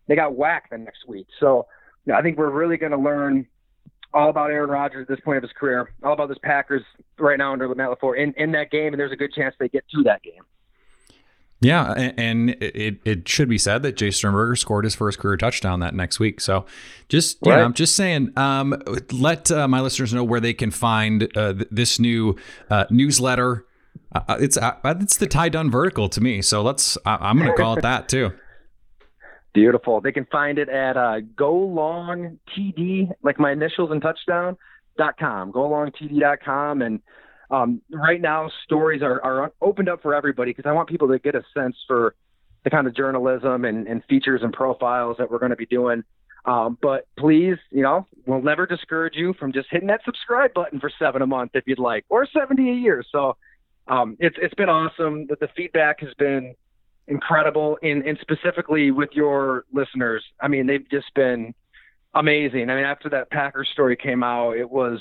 they 0.07 0.15
got 0.15 0.35
whacked 0.35 0.71
the 0.71 0.77
next 0.77 1.07
week. 1.07 1.27
So 1.39 1.67
you 2.05 2.13
know, 2.13 2.19
I 2.19 2.21
think 2.21 2.37
we're 2.37 2.49
really 2.49 2.77
going 2.77 2.91
to 2.91 2.97
learn 2.97 3.47
all 4.15 4.29
about 4.29 4.49
Aaron 4.49 4.69
Rodgers 4.69 5.03
at 5.03 5.07
this 5.07 5.19
point 5.19 5.37
of 5.37 5.43
his 5.43 5.51
career, 5.51 5.91
all 6.01 6.13
about 6.13 6.29
this 6.29 6.37
Packers 6.41 6.81
right 7.19 7.37
now 7.37 7.53
under 7.53 7.67
Matt 7.75 7.89
LaFleur 7.89 8.17
in, 8.17 8.33
in 8.37 8.53
that 8.53 8.71
game, 8.71 8.93
and 8.93 8.99
there's 8.99 9.11
a 9.11 9.17
good 9.17 9.33
chance 9.33 9.53
they 9.59 9.67
get 9.67 9.83
to 9.93 10.03
that 10.03 10.23
game. 10.23 10.41
Yeah, 11.61 11.93
and 12.17 12.51
it, 12.61 12.99
it 13.05 13.27
should 13.27 13.49
be 13.49 13.57
said 13.57 13.81
that 13.83 13.95
Jace 13.95 14.15
Sternberger 14.15 14.55
scored 14.55 14.83
his 14.83 14.93
first 14.93 15.19
career 15.19 15.37
touchdown 15.37 15.79
that 15.79 15.95
next 15.95 16.19
week. 16.19 16.39
So, 16.39 16.65
just 17.09 17.37
you 17.43 17.51
right. 17.51 17.57
know, 17.57 17.65
I'm 17.65 17.73
just 17.73 17.95
saying, 17.95 18.33
um, 18.37 18.81
let 19.11 19.49
uh, 19.51 19.67
my 19.67 19.81
listeners 19.81 20.13
know 20.13 20.23
where 20.23 20.39
they 20.39 20.53
can 20.53 20.69
find 20.69 21.35
uh, 21.35 21.53
this 21.71 21.99
new 21.99 22.35
uh, 22.69 22.85
newsletter. 22.89 23.65
Uh, 24.13 24.37
it's 24.39 24.57
uh, 24.57 24.75
it's 24.83 25.17
the 25.17 25.27
Ty 25.27 25.49
Dunne 25.49 25.71
vertical 25.71 26.07
to 26.09 26.21
me, 26.21 26.41
so 26.41 26.61
let's. 26.61 26.97
I, 27.05 27.29
am 27.29 27.37
going 27.37 27.49
to 27.49 27.57
call 27.57 27.77
it 27.77 27.81
that 27.81 28.09
too. 28.09 28.33
Beautiful. 29.55 30.01
They 30.01 30.11
can 30.11 30.25
find 30.25 30.59
it 30.59 30.67
at 30.67 30.97
uh, 30.97 31.21
Go 31.35 31.55
Long 31.55 32.37
TD, 32.55 33.09
like 33.23 33.39
my 33.39 33.53
initials 33.53 33.89
and 33.89 34.01
touchdown 34.01 34.57
dot 34.97 35.17
com. 35.17 35.53
GoLongTD.com 35.53 36.81
and 36.81 36.99
um, 37.49 37.81
right 37.89 38.19
now 38.19 38.51
stories 38.65 39.01
are, 39.01 39.23
are 39.23 39.53
opened 39.61 39.87
up 39.87 40.01
for 40.01 40.13
everybody 40.13 40.51
because 40.51 40.69
I 40.69 40.73
want 40.73 40.89
people 40.89 41.07
to 41.07 41.19
get 41.19 41.35
a 41.35 41.43
sense 41.53 41.77
for 41.87 42.15
the 42.65 42.69
kind 42.69 42.85
of 42.85 42.95
journalism 42.95 43.63
and, 43.63 43.87
and 43.87 44.03
features 44.09 44.41
and 44.43 44.51
profiles 44.51 45.15
that 45.19 45.31
we're 45.31 45.39
going 45.39 45.51
to 45.51 45.55
be 45.55 45.67
doing. 45.67 46.03
Um, 46.43 46.77
but 46.81 47.07
please, 47.17 47.57
you 47.71 47.81
know, 47.81 48.05
we'll 48.25 48.41
never 48.41 48.65
discourage 48.65 49.13
you 49.15 49.33
from 49.39 49.53
just 49.53 49.67
hitting 49.71 49.87
that 49.87 50.01
subscribe 50.03 50.53
button 50.53 50.81
for 50.81 50.91
seven 50.99 51.21
a 51.21 51.27
month 51.27 51.51
if 51.53 51.63
you'd 51.65 51.79
like, 51.79 52.03
or 52.09 52.27
70 52.27 52.69
a 52.69 52.73
year. 52.73 53.03
So 53.09 53.37
um, 53.87 54.17
it's, 54.19 54.35
it's 54.41 54.53
been 54.55 54.69
awesome 54.69 55.27
that 55.27 55.39
the 55.39 55.47
feedback 55.55 56.01
has 56.01 56.13
been 56.17 56.55
incredible 57.07 57.77
in, 57.81 58.07
and 58.07 58.17
specifically 58.21 58.91
with 58.91 59.09
your 59.13 59.65
listeners. 59.73 60.23
I 60.41 60.47
mean, 60.47 60.67
they've 60.67 60.89
just 60.89 61.13
been 61.13 61.53
amazing. 62.13 62.69
I 62.69 62.75
mean, 62.75 62.85
after 62.85 63.09
that 63.09 63.29
Packers 63.29 63.69
story 63.71 63.95
came 63.95 64.23
out, 64.23 64.57
it 64.57 64.69
was, 64.69 64.99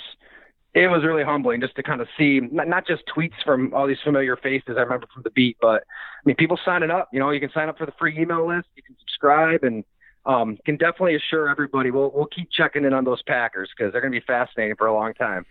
it 0.75 0.89
was 0.89 1.05
really 1.05 1.23
humbling 1.23 1.61
just 1.61 1.77
to 1.77 1.83
kind 1.83 2.01
of 2.01 2.09
see 2.19 2.41
not 2.51 2.87
just 2.87 3.05
tweets 3.07 3.43
from 3.45 3.73
all 3.73 3.87
these 3.87 4.01
familiar 4.03 4.37
faces 4.37 4.75
I 4.77 4.81
remember 4.81 5.07
from 5.13 5.23
the 5.23 5.31
beat, 5.31 5.57
but 5.61 5.83
I 5.85 6.23
mean 6.25 6.37
people 6.37 6.59
signing 6.65 6.91
up. 6.91 7.09
You 7.13 7.21
know, 7.21 7.31
you 7.31 7.41
can 7.41 7.51
sign 7.55 7.69
up 7.69 7.79
for 7.79 7.87
the 7.87 7.93
free 7.99 8.19
email 8.19 8.47
list, 8.47 8.67
you 8.75 8.83
can 8.83 8.97
subscribe, 8.99 9.63
and 9.63 9.85
um, 10.27 10.59
can 10.65 10.77
definitely 10.77 11.15
assure 11.15 11.49
everybody 11.49 11.91
we'll 11.93 12.11
we'll 12.13 12.27
keep 12.27 12.51
checking 12.51 12.85
in 12.85 12.93
on 12.93 13.05
those 13.05 13.23
Packers 13.23 13.71
because 13.77 13.93
they're 13.93 14.01
going 14.01 14.13
to 14.13 14.19
be 14.19 14.25
fascinating 14.27 14.75
for 14.77 14.89
a 14.89 14.95
long 14.95 15.15
time. 15.15 15.47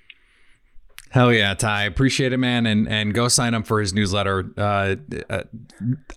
Hell 1.14 1.32
yeah, 1.32 1.54
Ty! 1.54 1.84
Appreciate 1.84 2.34
it, 2.34 2.38
man, 2.38 2.66
and 2.66 2.90
and 2.90 3.14
go 3.14 3.28
sign 3.28 3.54
up 3.54 3.68
for 3.68 3.80
his 3.80 3.94
newsletter. 3.94 4.52
Uh, 4.58 4.96
uh, 5.30 5.44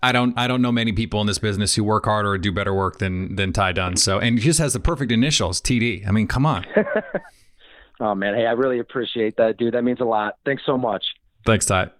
I 0.02 0.12
don't 0.12 0.32
I 0.38 0.46
don't 0.46 0.62
know 0.62 0.72
many 0.72 0.92
people 0.92 1.20
in 1.20 1.26
this 1.26 1.38
business 1.38 1.74
who 1.74 1.84
work 1.84 2.06
harder 2.06 2.30
or 2.30 2.38
do 2.38 2.50
better 2.50 2.74
work 2.74 2.98
than 2.98 3.36
than 3.36 3.52
Ty 3.52 3.72
Dunne. 3.72 3.96
So, 3.96 4.18
and 4.18 4.38
he 4.38 4.44
just 4.46 4.58
has 4.58 4.72
the 4.72 4.80
perfect 4.80 5.12
initials, 5.12 5.60
TD. 5.60 6.08
I 6.08 6.12
mean, 6.12 6.26
come 6.26 6.46
on. 6.46 6.64
Oh 8.00 8.14
man, 8.14 8.34
hey, 8.34 8.46
I 8.46 8.52
really 8.52 8.78
appreciate 8.78 9.36
that, 9.38 9.56
dude. 9.56 9.74
That 9.74 9.82
means 9.82 10.00
a 10.00 10.04
lot. 10.04 10.36
Thanks 10.44 10.62
so 10.66 10.76
much. 10.76 11.04
Thanks, 11.44 11.66
Ty. 11.66 11.90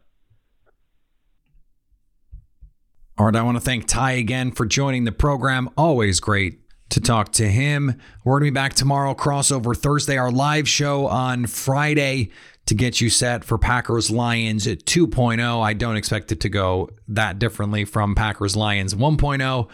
All 3.18 3.24
right, 3.24 3.36
I 3.36 3.42
want 3.42 3.56
to 3.56 3.62
thank 3.62 3.86
Ty 3.86 4.12
again 4.12 4.52
for 4.52 4.66
joining 4.66 5.04
the 5.04 5.12
program. 5.12 5.70
Always 5.76 6.20
great 6.20 6.60
to 6.90 7.00
talk 7.00 7.32
to 7.32 7.48
him. 7.48 7.98
We're 8.24 8.34
going 8.34 8.48
to 8.48 8.50
be 8.50 8.54
back 8.54 8.74
tomorrow, 8.74 9.14
crossover 9.14 9.74
Thursday, 9.74 10.18
our 10.18 10.30
live 10.30 10.68
show 10.68 11.06
on 11.06 11.46
Friday 11.46 12.30
to 12.66 12.74
get 12.74 13.00
you 13.00 13.08
set 13.08 13.44
for 13.44 13.58
Packers 13.58 14.10
Lions 14.10 14.66
at 14.66 14.84
2.0. 14.84 15.62
I 15.62 15.72
don't 15.72 15.96
expect 15.96 16.32
it 16.32 16.40
to 16.40 16.48
go 16.48 16.90
that 17.08 17.38
differently 17.38 17.84
from 17.84 18.14
Packers 18.14 18.56
Lions 18.56 18.94
1.0. 18.94 19.68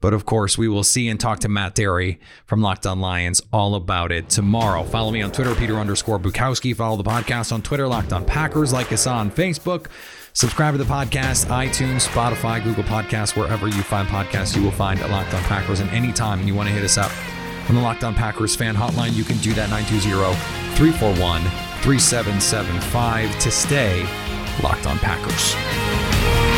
But 0.00 0.12
of 0.12 0.26
course, 0.26 0.58
we 0.58 0.68
will 0.68 0.84
see 0.84 1.08
and 1.08 1.18
talk 1.18 1.38
to 1.40 1.48
Matt 1.48 1.74
Derry 1.74 2.20
from 2.44 2.60
Locked 2.60 2.84
On 2.84 3.00
Lions 3.00 3.40
all 3.50 3.74
about 3.74 4.12
it 4.12 4.28
tomorrow. 4.28 4.82
Follow 4.84 5.10
me 5.10 5.22
on 5.22 5.32
Twitter, 5.32 5.54
Peter 5.54 5.76
underscore 5.76 6.18
Bukowski. 6.18 6.76
Follow 6.76 6.98
the 6.98 7.10
podcast 7.10 7.52
on 7.52 7.62
Twitter, 7.62 7.88
Locked 7.88 8.12
On 8.12 8.22
Packers. 8.22 8.70
Like 8.70 8.92
us 8.92 9.06
on 9.06 9.30
Facebook. 9.30 9.86
Subscribe 10.34 10.74
to 10.74 10.78
the 10.78 10.84
podcast, 10.84 11.46
iTunes, 11.46 12.06
Spotify, 12.06 12.62
Google 12.62 12.84
Podcasts, 12.84 13.34
wherever 13.34 13.68
you 13.68 13.82
find 13.82 14.06
podcasts, 14.08 14.54
you 14.54 14.62
will 14.62 14.72
find 14.72 15.00
Locked 15.00 15.32
On 15.32 15.42
Packers. 15.44 15.80
And 15.80 15.88
anytime 15.90 16.46
you 16.46 16.54
want 16.54 16.68
to 16.68 16.74
hit 16.74 16.84
us 16.84 16.98
up 16.98 17.10
on 17.70 17.74
the 17.76 17.80
Locked 17.80 18.04
On 18.04 18.14
Packers 18.14 18.54
fan 18.54 18.74
hotline, 18.74 19.14
you 19.14 19.24
can 19.24 19.38
do 19.38 19.54
that 19.54 19.70
920 19.70 20.34
341 20.74 21.73
3775 21.84 23.38
to 23.40 23.50
stay 23.50 24.06
locked 24.62 24.86
on 24.86 24.98
Packers. 25.00 26.53